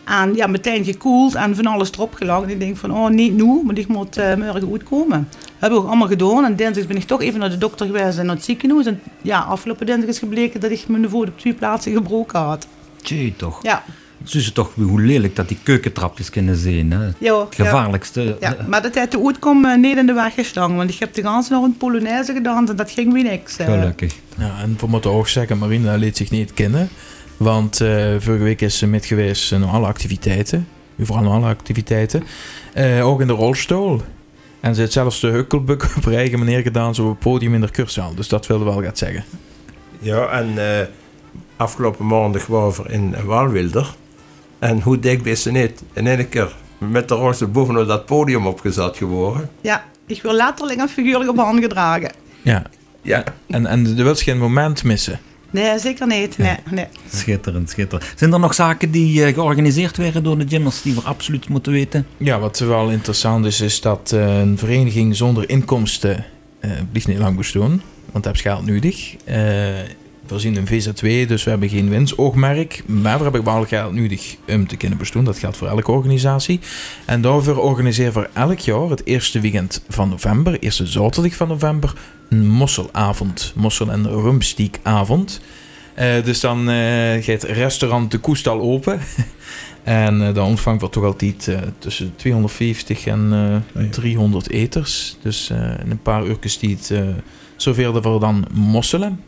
En 0.03 0.35
ja, 0.35 0.47
meteen 0.47 0.83
gekoeld 0.83 1.35
en 1.35 1.55
van 1.55 1.65
alles 1.65 1.91
erop 1.91 2.13
gelakt. 2.13 2.43
En 2.43 2.49
ik 2.49 2.59
denk 2.59 2.77
van, 2.77 2.91
oh 2.91 3.09
niet 3.09 3.33
nu, 3.33 3.61
maar 3.63 3.77
ik 3.77 3.87
moet 3.87 4.17
uh, 4.17 4.35
morgen 4.35 4.61
goed 4.61 4.83
komen. 4.83 5.27
Dat 5.31 5.49
hebben 5.59 5.79
we 5.79 5.83
ook 5.83 5.89
allemaal 5.89 6.07
gedaan. 6.07 6.45
En 6.45 6.55
dinsdag 6.55 6.87
ben 6.87 6.97
ik 6.97 7.03
toch 7.03 7.21
even 7.21 7.39
naar 7.39 7.49
de 7.49 7.57
dokter 7.57 7.85
geweest 7.85 8.17
en 8.17 8.25
naar 8.25 8.35
het 8.35 8.45
ziekenhuis. 8.45 8.85
En 8.85 9.01
ja, 9.21 9.39
afgelopen 9.39 9.85
dinsdag 9.85 10.09
is 10.09 10.19
gebleken 10.19 10.59
dat 10.59 10.71
ik 10.71 10.87
mijn 10.87 11.09
voet 11.09 11.27
op 11.27 11.39
twee 11.39 11.53
plaatsen 11.53 11.93
gebroken 11.93 12.39
had. 12.39 12.67
Tjee, 13.01 13.33
toch. 13.37 13.63
Ja. 13.63 13.83
Ze 14.23 14.51
toch 14.51 14.73
hoe 14.75 15.01
lelijk 15.01 15.35
dat 15.35 15.47
die 15.47 15.57
keukentrapjes 15.63 16.29
kunnen 16.29 16.55
zijn. 16.55 16.91
Hè? 16.91 17.07
Ja, 17.17 17.39
het 17.39 17.55
gevaarlijkste. 17.55 18.37
Ja, 18.39 18.55
maar 18.67 18.81
dat 18.81 18.95
heeft 18.95 19.11
de 19.11 19.25
uitkom 19.25 19.65
uh, 19.65 19.77
niet 19.77 19.97
in 19.97 20.05
de 20.05 20.13
weg 20.13 20.33
gestaan. 20.33 20.75
Want 20.75 20.89
ik 20.89 20.99
heb 20.99 21.13
de 21.13 21.21
ganse 21.21 21.53
nog 21.53 21.63
een 21.63 21.77
Polonaise 21.77 22.33
gedaan 22.33 22.69
en 22.69 22.75
dat 22.75 22.91
ging 22.91 23.13
weer 23.13 23.23
niks. 23.23 23.59
Uh. 23.59 23.65
Gelukkig. 23.65 24.15
Ja, 24.37 24.51
en 24.61 24.75
we 24.79 24.87
moeten 24.87 25.11
ook 25.11 25.27
zeggen, 25.27 25.57
Marina 25.57 25.95
liet 25.95 26.17
zich 26.17 26.31
niet 26.31 26.53
kennen. 26.53 26.89
Want 27.43 27.81
uh, 27.81 28.15
vorige 28.19 28.43
week 28.43 28.61
is 28.61 28.77
ze 28.77 28.87
met 28.87 29.05
geweest 29.05 29.51
in 29.51 29.63
alle 29.63 29.85
activiteiten. 29.85 30.67
Vooral 30.99 31.31
alle 31.31 31.47
activiteiten. 31.47 32.23
Uh, 32.77 33.07
ook 33.07 33.21
in 33.21 33.27
de 33.27 33.33
rolstoel. 33.33 34.01
En 34.59 34.75
ze 34.75 34.81
heeft 34.81 34.93
zelfs 34.93 35.19
de 35.19 35.27
hukkelbuk 35.27 35.83
op 35.97 36.05
haar 36.05 36.13
eigen 36.13 36.39
manier 36.39 36.61
gedaan, 36.61 36.95
zo 36.95 37.03
op 37.03 37.09
het 37.09 37.19
podium 37.19 37.53
in 37.53 37.61
de 37.61 37.71
kurszaal. 37.71 38.15
Dus 38.15 38.27
dat 38.27 38.47
wilde 38.47 38.63
wel 38.63 38.83
gaat 38.83 38.97
zeggen. 38.97 39.23
Ja, 39.99 40.27
en 40.27 40.53
uh, 40.55 40.79
afgelopen 41.55 42.07
maandag 42.07 42.45
waren 42.45 42.83
we 42.83 42.89
in 42.89 43.15
Walwilder. 43.25 43.95
En 44.59 44.81
hoe 44.81 44.99
dik 44.99 45.25
is 45.25 45.41
ze 45.41 45.51
niet? 45.51 45.83
In 45.93 46.07
één 46.07 46.29
keer 46.29 46.55
met 46.77 47.07
de 47.07 47.15
rolstoel 47.15 47.47
bovenop 47.47 47.87
dat 47.87 48.05
podium 48.05 48.47
opgezet 48.47 48.97
geworden. 48.97 49.49
Ja, 49.61 49.83
ik 50.05 50.21
wil 50.21 50.33
letterlijk 50.33 50.79
een 50.79 50.89
figuurlijk 50.89 51.29
op 51.29 51.37
hand 51.37 51.59
gedragen. 51.59 52.11
Ja, 52.41 52.63
ja. 53.01 53.23
En, 53.47 53.65
en 53.65 53.97
er 53.97 54.03
wil 54.03 54.15
geen 54.15 54.37
moment 54.37 54.83
missen. 54.83 55.19
Nee, 55.53 55.79
zeker 55.79 56.07
niet. 56.07 56.37
Nee, 56.37 56.55
nee. 56.69 56.85
Schitterend, 57.13 57.69
schitterend. 57.69 58.13
Zijn 58.15 58.33
er 58.33 58.39
nog 58.39 58.53
zaken 58.53 58.91
die 58.91 59.27
uh, 59.27 59.33
georganiseerd 59.33 59.97
werden 59.97 60.23
door 60.23 60.37
de 60.37 60.47
gymmers 60.47 60.81
die 60.81 60.93
we 60.93 61.01
absoluut 61.01 61.49
moeten 61.49 61.71
weten? 61.71 62.05
Ja, 62.17 62.39
wat 62.39 62.59
wel 62.59 62.89
interessant 62.89 63.45
is, 63.45 63.61
is 63.61 63.81
dat 63.81 64.11
uh, 64.13 64.39
een 64.39 64.57
vereniging 64.57 65.15
zonder 65.15 65.49
inkomsten 65.49 66.25
uh, 66.61 66.71
blijft 66.91 67.07
niet 67.07 67.17
lang 67.17 67.37
bestaan. 67.37 67.81
Want 68.11 68.23
dat 68.23 68.25
heb 68.25 68.35
geld 68.35 68.65
nodig. 68.65 69.15
we 70.27 70.39
zien 70.39 70.55
een 70.55 70.67
VZ2, 70.67 71.27
dus 71.27 71.43
we 71.43 71.49
hebben 71.49 71.69
geen 71.69 71.89
winstoogmerk. 71.89 72.83
Maar 72.85 73.17
we 73.17 73.23
hebben 73.23 73.43
wel 73.43 73.65
geld 73.65 73.93
nodig 73.93 74.35
om 74.47 74.67
te 74.67 74.77
kunnen 74.77 74.97
bestaan. 74.97 75.25
Dat 75.25 75.39
geldt 75.39 75.57
voor 75.57 75.67
elke 75.67 75.91
organisatie. 75.91 76.59
En 77.05 77.21
daarvoor 77.21 77.57
organiseren 77.57 78.21
we 78.21 78.29
elk 78.33 78.59
jaar 78.59 78.89
het 78.89 79.05
eerste 79.05 79.39
weekend 79.39 79.83
van 79.89 80.09
november, 80.09 80.59
eerste 80.59 80.85
zaterdag 80.85 81.35
van 81.35 81.47
november, 81.47 81.93
een 82.33 82.47
mosselavond. 82.47 83.53
Mossel- 83.55 83.91
en 83.91 84.07
rumstiekavond. 84.07 85.41
Uh, 85.99 86.23
dus 86.23 86.39
dan 86.39 86.69
uh, 86.69 87.23
gaat 87.23 87.43
restaurant 87.43 88.11
De 88.11 88.17
Koestal 88.17 88.61
open. 88.61 88.99
En 89.83 90.27
eh, 90.27 90.33
de 90.33 90.41
ontvang 90.41 90.79
wordt 90.79 90.93
toch 90.93 91.03
altijd 91.03 91.47
eh, 91.47 91.57
tussen 91.77 92.13
250 92.15 93.05
en 93.05 93.29
eh, 93.75 93.83
ja. 93.83 93.89
300 93.89 94.49
eters. 94.49 95.17
Dus 95.21 95.49
eh, 95.49 95.57
in 95.83 95.91
een 95.91 96.01
paar 96.01 96.25
uurtjes 96.25 96.59
die 96.59 96.75
het 96.75 96.91
eh 96.91 97.01
serveerden 97.55 98.13
we 98.13 98.19
dan 98.19 98.45
mosselen 98.53 99.19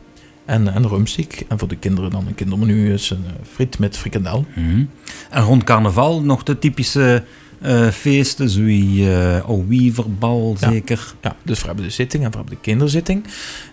en, 0.45 0.73
en 0.73 0.87
rumstiek. 0.87 1.45
En 1.47 1.59
voor 1.59 1.67
de 1.67 1.75
kinderen 1.75 2.09
dan 2.11 2.27
een 2.27 2.35
kindermenu 2.35 2.93
is 2.93 3.09
een 3.09 3.23
eh, 3.27 3.33
friet 3.53 3.79
met 3.79 3.97
frikandel. 3.97 4.45
Mhm. 4.55 4.83
En 5.29 5.43
rond 5.43 5.63
carnaval 5.63 6.21
nog 6.21 6.43
de 6.43 6.59
typische 6.59 7.23
eh, 7.61 7.87
feesten, 7.87 8.49
zoals 8.49 8.69
uh, 8.69 9.45
Wieverbal 9.67 10.55
Ja. 10.59 10.69
zeker. 10.69 11.13
Ja, 11.21 11.35
dus 11.43 11.59
we 11.59 11.65
hebben 11.65 11.85
de 11.85 11.91
zitting 11.91 12.23
en 12.23 12.31
we 12.31 12.37
hebben 12.37 12.55
de 12.55 12.61
kinderzitting. 12.61 13.25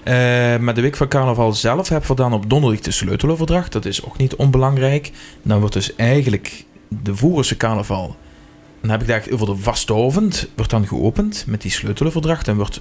Eh 0.04 0.14
maar 0.58 0.74
de 0.74 0.80
week 0.80 0.96
van 0.96 1.08
carnaval 1.08 1.52
zelf 1.52 1.88
hebben 1.88 2.08
we 2.08 2.14
dan 2.16 2.32
op 2.32 2.50
donderdag 2.50 2.80
de 2.80 2.90
sleuteloverdracht. 2.90 3.72
Dat 3.72 3.84
is 3.84 4.04
ook 4.04 4.18
niet 4.18 4.34
onbelangrijk. 4.34 5.10
Dan 5.42 5.58
wordt 5.58 5.74
dus 5.74 5.94
eigenlijk 5.94 6.64
de 6.88 7.16
Voerense 7.16 7.56
carnaval. 7.56 8.16
Dan 8.80 8.90
heb 8.90 9.00
ik 9.00 9.06
daar 9.06 9.24
over 9.30 9.46
de 9.46 9.56
vastovend. 9.56 10.48
Wordt 10.56 10.70
dan 10.70 10.86
geopend 10.86 11.44
met 11.46 11.62
die 11.62 11.70
sleuteloverdracht. 11.70 12.48
En 12.48 12.56
wordt 12.56 12.80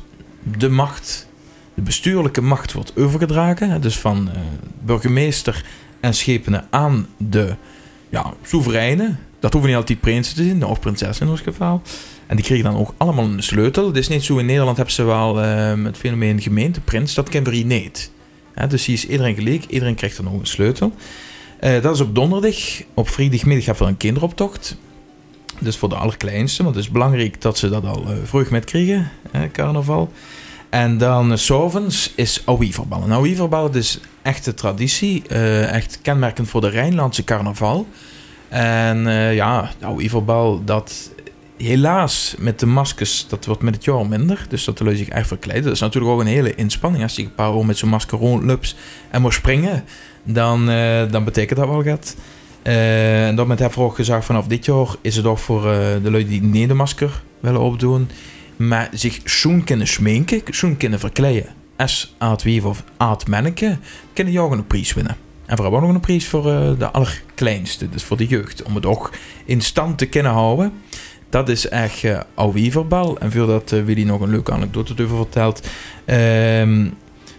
de 0.57 0.69
macht, 0.69 1.27
de 1.73 1.81
bestuurlijke 1.81 2.41
macht, 2.41 2.73
wordt 2.73 2.97
overgedragen. 2.97 3.81
Dus 3.81 3.97
van 3.97 4.29
eh, 4.29 4.39
burgemeester 4.83 5.65
en 5.99 6.13
schepenen 6.13 6.67
aan 6.69 7.07
de 7.17 7.55
ja, 8.09 8.33
soevereinen. 8.43 9.19
Dat 9.41 9.51
hoeven 9.51 9.69
niet 9.69 9.79
altijd 9.79 9.99
prinsen 9.99 10.35
te 10.35 10.43
zijn, 10.43 10.65
ook 10.65 10.79
prinsessen 10.79 11.25
in 11.25 11.31
ons 11.31 11.41
geval. 11.41 11.81
En 12.27 12.35
die 12.35 12.45
kregen 12.45 12.63
dan 12.63 12.75
ook 12.75 12.93
allemaal 12.97 13.25
een 13.25 13.43
sleutel. 13.43 13.87
Het 13.87 13.97
is 13.97 14.07
niet 14.07 14.23
zo 14.23 14.37
in 14.37 14.45
Nederland 14.45 14.77
hebben 14.77 14.95
ze 14.95 15.03
wel 15.03 15.41
eh, 15.41 15.73
met 15.73 15.97
fenomeen 15.97 16.41
gemeenteprins. 16.41 17.13
Dat 17.13 17.29
kennen 17.29 17.51
we 17.51 17.57
niet. 17.57 18.11
Dus 18.67 18.85
die 18.85 18.95
is 18.95 19.07
iedereen 19.07 19.35
gelijk. 19.35 19.65
Iedereen 19.65 19.95
krijgt 19.95 20.17
dan 20.17 20.33
ook 20.33 20.39
een 20.39 20.47
sleutel. 20.47 20.93
Eh, 21.59 21.81
dat 21.81 21.95
is 21.95 22.01
op 22.01 22.15
donderdag. 22.15 22.55
Op 22.93 23.09
vrijdagmiddag 23.09 23.65
hebben 23.65 23.83
we 23.83 23.89
een 23.89 23.97
kinderoptocht. 23.97 24.77
Dus 25.59 25.77
voor 25.77 25.89
de 25.89 25.95
allerkleinste. 25.95 26.63
Want 26.63 26.75
het 26.75 26.85
is 26.85 26.91
belangrijk 26.91 27.41
dat 27.41 27.57
ze 27.57 27.69
dat 27.69 27.85
al 27.85 28.05
eh 28.05 28.17
vroeg 28.23 28.49
met 28.49 28.65
krijgen. 28.65 29.11
Carnaval. 29.51 30.11
En 30.69 30.97
dan 30.97 31.31
uh, 31.31 31.37
s'avonds 31.37 32.13
is 32.15 32.41
Auwieverbal. 32.45 33.03
En 33.03 33.11
Auwieverbal 33.11 33.63
dat 33.63 33.75
is 33.75 33.99
echte 34.21 34.53
traditie. 34.53 35.23
eh, 35.27 35.73
echt 35.73 35.99
kenmerkend 36.01 36.49
voor 36.49 36.61
de 36.61 36.69
Rijnlandse 36.69 37.23
carnaval. 37.23 37.87
En 38.51 39.07
eh, 39.07 39.35
ja, 39.35 39.69
de 39.79 39.85
Auwieverbal, 39.85 40.63
dat 40.63 41.11
helaas 41.57 42.35
met 42.39 42.59
de 42.59 42.65
maskers, 42.65 43.27
dat 43.27 43.45
wordt 43.45 43.61
met 43.61 43.75
het 43.75 43.83
jaar 43.83 44.07
minder. 44.07 44.45
Dus 44.49 44.63
dat 44.63 44.79
wil 44.79 44.95
zich 44.95 45.07
echt 45.07 45.27
verkleiden. 45.27 45.65
Dat 45.65 45.73
is 45.73 45.79
natuurlijk 45.79 46.13
ook 46.13 46.19
een 46.19 46.25
hele 46.25 46.55
inspanning. 46.55 47.03
Als 47.03 47.15
je 47.15 47.23
een 47.23 47.35
paar 47.35 47.65
met 47.65 47.77
zo'n 47.77 47.89
masker 47.89 48.17
rondloopt 48.17 48.75
en 49.09 49.21
moet 49.21 49.33
springen, 49.33 49.83
dan, 50.23 50.69
eh, 50.69 51.11
dan 51.11 51.23
betekent 51.23 51.59
dat 51.59 51.67
wel 51.67 51.83
wat. 51.83 52.15
Eh, 52.61 53.27
en 53.27 53.35
daarmee 53.35 53.57
hebben 53.57 53.77
we 53.77 53.85
ook 53.85 53.95
gezegd, 53.95 54.25
vanaf 54.25 54.47
dit 54.47 54.65
jaar 54.65 54.87
is 55.01 55.15
het 55.15 55.25
ook 55.25 55.37
voor 55.37 55.61
de 56.03 56.11
lui 56.11 56.27
die 56.27 56.41
niet 56.41 56.67
de 56.67 56.73
masker 56.73 57.23
willen 57.39 57.61
opdoen, 57.61 58.09
maar 58.55 58.89
zich 58.93 59.19
schoen 59.23 59.63
kunnen 59.63 59.87
schminken, 59.87 60.41
schoen 60.45 60.77
kunnen 60.77 60.99
verkleiden. 60.99 61.53
Als 61.77 62.15
aardweef 62.17 62.63
of 62.63 62.83
aardmanneke, 62.97 63.77
kunnen 64.13 64.33
jou 64.33 64.53
een 64.53 64.67
prijs 64.67 64.93
winnen. 64.93 65.30
En 65.51 65.57
hebben 65.63 65.79
ook 65.79 65.85
nog 65.85 65.95
een 65.95 65.99
prijs 65.99 66.27
voor 66.27 66.51
eh, 66.51 66.69
de 66.77 66.91
allerkleinste, 66.91 67.89
dus 67.89 68.03
voor 68.03 68.17
de 68.17 68.27
jeugd. 68.27 68.63
Om 68.63 68.75
het 68.75 68.85
ook 68.85 69.11
in 69.45 69.61
stand 69.61 69.97
te 69.97 70.05
kunnen 70.05 70.31
houden. 70.31 70.73
Dat 71.29 71.49
is 71.49 71.69
echt 71.69 72.03
uh, 72.03 72.19
Auwieverbal. 72.35 73.17
En 73.19 73.31
voordat 73.31 73.71
uh, 73.71 73.83
Willy 73.83 74.03
nog 74.03 74.21
een 74.21 74.29
leuke 74.29 74.51
anekdote 74.51 75.03
over 75.03 75.15
vertelt. 75.17 75.67
Ehm 76.05 76.87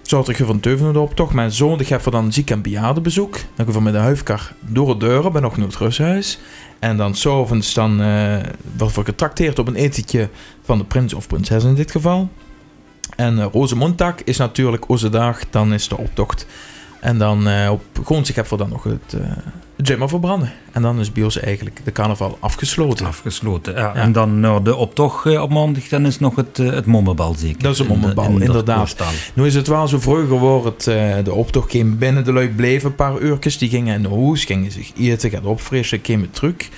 zorg 0.02 0.38
je 0.38 0.44
van 0.44 0.96
op 0.96 1.14
toch. 1.14 1.32
Mijn 1.32 1.52
zoon 1.52 1.78
die 1.78 1.86
gaat 1.86 2.02
voor 2.02 2.12
dan 2.12 2.32
ziek- 2.32 2.50
en 2.50 2.62
bejaardenbezoek. 2.62 3.32
Dan 3.54 3.66
gaan 3.66 3.74
we 3.74 3.80
met 3.80 3.92
de 3.92 3.98
huifkar 3.98 4.52
door 4.60 4.86
de 4.86 5.06
deuren 5.06 5.32
bij 5.32 5.40
nog 5.40 5.56
het 5.56 5.76
rusthuis. 5.76 6.38
En 6.78 6.96
dan 6.96 7.14
s'avonds 7.14 7.74
dan 7.74 8.00
uh, 8.00 8.36
wordt 8.76 8.94
we 8.96 9.04
getrakteerd 9.04 9.58
op 9.58 9.68
een 9.68 9.74
etentje 9.74 10.28
van 10.62 10.78
de 10.78 10.84
prins 10.84 11.14
of 11.14 11.26
prinses 11.26 11.64
in 11.64 11.74
dit 11.74 11.90
geval. 11.90 12.28
En 13.16 13.38
uh, 13.38 14.12
is 14.24 14.36
natuurlijk 14.36 14.88
onze 14.88 15.08
dag. 15.08 15.40
Dan 15.50 15.72
is 15.72 15.88
de 15.88 15.96
optocht. 15.96 16.46
En 17.02 17.18
dan 17.18 17.48
uh, 17.48 17.70
op 17.70 17.82
hebben 18.04 18.48
we 18.48 18.56
dan 18.56 18.68
nog 18.68 18.84
het, 18.84 19.16
uh, 19.86 20.08
verbranden. 20.08 20.52
En 20.72 20.82
dan 20.82 21.00
is 21.00 21.12
bij 21.12 21.22
ons 21.22 21.40
eigenlijk 21.40 21.80
de 21.84 21.92
carnaval 21.92 22.36
afgesloten. 22.40 23.06
Afgesloten, 23.06 23.74
ja. 23.74 23.80
ja. 23.80 23.94
En 23.94 24.12
dan 24.12 24.40
nou, 24.40 24.62
de 24.62 24.76
optocht 24.76 25.26
uh, 25.26 25.42
op 25.42 25.50
maandag, 25.50 25.88
dan 25.88 26.06
is 26.06 26.18
nog 26.18 26.36
het, 26.36 26.58
uh, 26.58 26.70
het 26.70 26.86
mommenbal 26.86 27.34
zeker. 27.34 27.62
Dat 27.62 27.72
is 27.72 27.78
een 27.78 27.86
mommenbal, 27.86 28.24
in 28.24 28.34
de, 28.34 28.40
in 28.40 28.46
inderdaad. 28.46 28.96
Nu 29.34 29.46
is 29.46 29.54
het 29.54 29.66
wel 29.66 29.88
zo 29.88 30.00
vroeger 30.00 30.26
geworden, 30.26 30.72
het, 30.76 31.24
de 31.24 31.32
optocht 31.32 31.70
ging 31.70 31.98
binnen, 31.98 32.24
de 32.24 32.32
lui 32.32 32.48
bleven 32.48 32.90
een 32.90 32.94
paar 32.94 33.18
uurtjes. 33.18 33.58
Die 33.58 33.68
gingen 33.68 33.94
in 33.94 34.02
de 34.02 34.08
hoes, 34.08 34.44
gingen 34.44 34.70
zich 34.70 34.92
eten, 34.98 35.30
gaan 35.30 35.44
opfrissen, 35.44 36.00
kwamen 36.00 36.30
terug. 36.30 36.68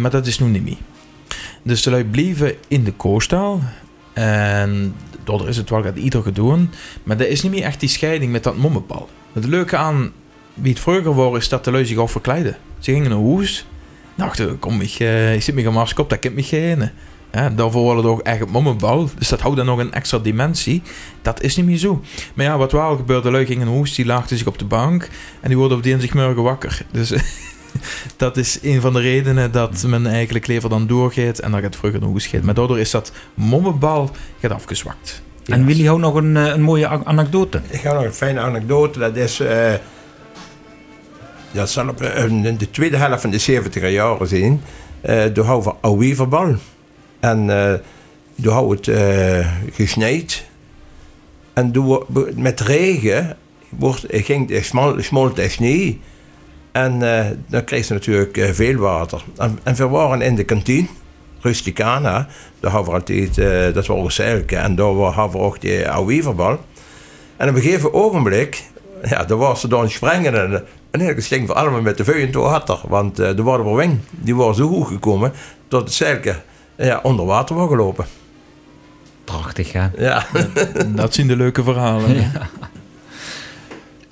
Maar 0.00 0.10
dat 0.10 0.26
is 0.26 0.38
nu 0.38 0.48
niet 0.48 0.64
meer. 0.64 0.76
Dus 1.62 1.82
de 1.82 1.90
lui 1.90 2.04
bleven 2.04 2.54
in 2.68 2.84
de 2.84 2.92
koostal. 2.92 3.60
En 4.12 4.94
daardoor 5.24 5.48
is 5.48 5.56
het 5.56 5.70
wel 5.70 5.82
gaat 5.82 5.96
ieder 5.96 6.22
gedaan. 6.22 6.70
Maar 7.02 7.20
er 7.20 7.28
is 7.28 7.42
niet 7.42 7.52
meer 7.52 7.62
echt 7.62 7.80
die 7.80 7.88
scheiding 7.88 8.32
met 8.32 8.44
dat 8.44 8.56
mommenbal. 8.56 9.08
Het 9.32 9.44
leuke 9.44 9.76
aan 9.76 10.12
wie 10.54 10.72
het 10.72 10.80
vroeger 10.80 11.14
was, 11.14 11.36
is 11.36 11.48
dat 11.48 11.64
de 11.64 11.70
lui 11.70 11.86
zich 11.86 11.98
al 11.98 12.08
verkleiden. 12.08 12.56
Ze 12.78 12.92
gingen 12.92 13.10
naar 13.10 13.34
huis. 13.36 13.66
Dachten, 14.14 14.58
kom, 14.58 14.80
ik, 14.80 14.98
uh, 14.98 15.34
ik 15.34 15.42
zit 15.42 15.54
met 15.54 15.64
een 15.64 15.72
masker 15.72 16.02
op, 16.02 16.10
dat 16.10 16.18
kan 16.18 16.34
me 16.34 16.42
geen. 16.42 16.90
Ja, 17.32 17.50
daarvoor 17.50 17.82
worden 17.82 18.10
ook 18.10 18.20
echt 18.20 18.46
mommenbal. 18.46 19.10
Dus 19.18 19.28
dat 19.28 19.40
houdt 19.40 19.56
dan 19.56 19.66
nog 19.66 19.78
een 19.78 19.92
extra 19.92 20.18
dimensie. 20.18 20.82
Dat 21.22 21.42
is 21.42 21.56
niet 21.56 21.66
meer 21.66 21.76
zo. 21.76 22.02
Maar 22.34 22.44
ja, 22.44 22.58
wat 22.58 22.72
wel 22.72 22.96
gebeurde, 22.96 23.22
de 23.22 23.30
lui 23.30 23.46
gingen 23.46 23.66
naar 23.66 23.74
huis, 23.74 23.94
die 23.94 24.06
laagden 24.06 24.38
zich 24.38 24.46
op 24.46 24.58
de 24.58 24.64
bank. 24.64 25.08
En 25.40 25.48
die 25.48 25.58
worden 25.58 25.76
op 25.76 25.82
dinsdagmorgen 25.82 26.42
wakker. 26.42 26.82
Dus 26.90 27.12
dat 28.16 28.36
is 28.36 28.58
een 28.62 28.80
van 28.80 28.92
de 28.92 29.00
redenen 29.00 29.52
dat 29.52 29.82
men 29.86 30.06
eigenlijk 30.06 30.46
leven 30.46 30.70
dan 30.70 30.86
doorgaat 30.86 31.38
en 31.38 31.50
dan 31.50 31.60
gaat 31.60 31.76
vroeger 31.76 32.00
naar 32.00 32.10
huis 32.10 32.26
gaat. 32.26 32.42
Maar 32.42 32.54
daardoor 32.54 32.78
is 32.78 32.90
dat 32.90 33.12
mommenbal 33.34 34.10
gaat 34.40 34.52
afgezwakt. 34.52 35.22
En 35.46 35.66
Willy, 35.66 35.86
hou 35.86 35.98
nog 35.98 36.14
een, 36.14 36.34
een 36.34 36.62
mooie 36.62 36.88
anekdote. 36.88 37.60
Ik 37.68 37.80
ga 37.80 37.92
nog 37.92 38.04
een 38.04 38.12
fijne 38.12 38.40
anekdote. 38.40 38.98
Dat 38.98 39.16
is. 39.16 39.40
Uh, 39.40 39.72
dat 41.52 41.70
zal 41.70 41.88
op 41.88 42.02
in 42.02 42.56
de 42.56 42.70
tweede 42.70 42.96
helft 42.96 43.20
van 43.20 43.30
de 43.30 43.38
70 43.38 43.90
jaren 43.90 44.28
zijn. 44.28 44.62
Uh, 45.06 45.24
toen 45.24 45.44
houden 45.44 45.72
we. 45.98 46.56
En 47.20 47.48
uh, 47.48 47.72
toen 48.42 48.52
houden 48.52 48.76
het 48.76 48.86
uh, 48.86 49.52
gesnijd. 49.72 50.44
En 51.52 51.72
toen, 51.72 52.04
met 52.34 52.60
regen 52.60 53.36
wordt, 53.68 54.04
ging 54.08 54.48
de 54.48 54.62
smal, 54.62 55.02
smolt 55.02 55.36
de 55.36 55.48
sneeuw. 55.48 55.94
En 56.72 56.98
dan 57.48 57.64
kreeg 57.64 57.84
ze 57.84 57.92
natuurlijk 57.92 58.48
veel 58.52 58.76
water. 58.76 59.24
En, 59.36 59.58
en 59.62 59.74
we 59.74 59.88
waren 59.88 60.22
in 60.22 60.34
de 60.34 60.44
kantine. 60.44 60.86
Rusticana. 61.42 62.26
Daar 62.60 62.70
hadden 62.70 62.90
we 62.92 62.98
altijd, 62.98 63.38
uh, 63.38 63.74
dat 63.74 63.86
was 63.86 64.14
Zeilke. 64.14 64.56
En 64.56 64.74
daar 64.74 64.86
hadden 64.86 65.40
we 65.40 65.46
ook 65.46 65.60
die 65.60 65.84
Auwieverbal. 65.84 66.58
En 67.36 67.48
op 67.48 67.54
een 67.54 67.60
gegeven 67.62 67.94
ogenblik, 67.94 68.62
ja, 69.04 69.24
daar 69.24 69.38
was 69.38 69.60
ze 69.60 69.68
dan 69.68 69.90
springen. 69.90 70.34
En, 70.34 70.52
en 70.90 71.00
eigenlijk 71.00 71.26
gingen 71.26 71.46
we 71.46 71.54
allemaal 71.54 71.80
met 71.80 71.96
de 71.96 72.04
vuur 72.04 72.32
door 72.32 72.48
hatter. 72.48 72.78
Want 72.88 73.20
uh, 73.20 73.36
de 73.36 73.42
Waterberwing, 73.42 73.98
die 74.10 74.36
waren 74.36 74.54
zo 74.54 74.68
hoog 74.68 74.88
gekomen, 74.88 75.32
dat 75.68 75.80
het 75.82 75.92
Zeilke 75.92 76.34
ja, 76.76 77.00
onder 77.02 77.26
water 77.26 77.56
was 77.56 77.68
gelopen. 77.68 78.04
Prachtig, 79.24 79.72
hè? 79.72 79.86
Ja. 79.96 80.26
Dat, 80.54 80.96
dat 80.96 81.14
zijn 81.14 81.26
de 81.26 81.36
leuke 81.36 81.62
verhalen. 81.62 82.14
Ja. 82.14 82.30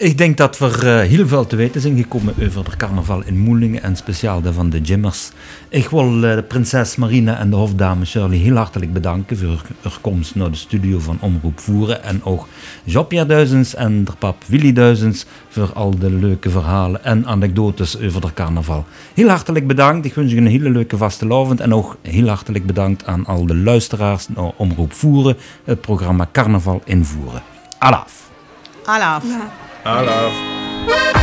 Ik 0.01 0.19
denk 0.19 0.37
dat 0.37 0.59
we 0.59 0.67
uh, 0.67 1.09
heel 1.09 1.29
veel 1.29 1.47
te 1.47 1.57
weten 1.57 1.81
zijn 1.81 1.97
gekomen 1.97 2.35
over 2.47 2.65
de 2.65 2.77
carnaval 2.77 3.23
in 3.25 3.39
Moelingen 3.39 3.83
en 3.83 3.97
speciaal 3.97 4.41
de 4.41 4.53
van 4.53 4.71
de 4.71 4.81
Jimmers. 4.81 5.31
Ik 5.69 5.89
wil 5.89 6.15
uh, 6.15 6.35
de 6.35 6.43
prinses 6.43 6.97
Marina 6.97 7.39
en 7.39 7.51
de 7.51 7.57
hofdame 7.57 8.05
Shirley 8.05 8.37
heel 8.37 8.57
hartelijk 8.57 8.93
bedanken 8.93 9.39
voor 9.39 9.63
hun 9.81 9.93
komst 10.01 10.35
naar 10.35 10.51
de 10.51 10.57
studio 10.57 10.99
van 10.99 11.19
Omroep 11.21 11.61
Voeren. 11.61 12.03
En 12.03 12.25
ook 12.25 12.49
Jean-Pierre 12.85 13.29
Duizens 13.29 13.75
en 13.75 14.05
de 14.05 14.13
pap 14.19 14.37
Willy 14.47 14.73
Duizens 14.73 15.27
voor 15.49 15.73
al 15.73 15.99
de 15.99 16.11
leuke 16.11 16.51
verhalen 16.51 17.05
en 17.05 17.27
anekdotes 17.27 18.01
over 18.01 18.21
de 18.21 18.35
carnaval. 18.35 18.85
Heel 19.15 19.29
hartelijk 19.29 19.67
bedankt. 19.67 20.07
Ik 20.07 20.15
wens 20.15 20.33
u 20.33 20.37
een 20.37 20.47
hele 20.47 20.71
leuke 20.71 20.97
vastelavond. 20.97 21.61
En 21.61 21.75
ook 21.75 21.97
heel 22.03 22.29
hartelijk 22.29 22.67
bedankt 22.67 23.07
aan 23.07 23.27
al 23.27 23.47
de 23.47 23.57
luisteraars 23.57 24.29
naar 24.29 24.53
Omroep 24.57 24.93
Voeren, 24.93 25.37
het 25.65 25.81
programma 25.81 26.29
Carnaval 26.33 26.83
in 26.85 27.05
Voeren. 27.05 27.43
Alaf. 27.79 28.31
Alaf. 28.85 29.25
Ja. 29.25 29.69
I 29.83 30.03
love. 30.03 31.20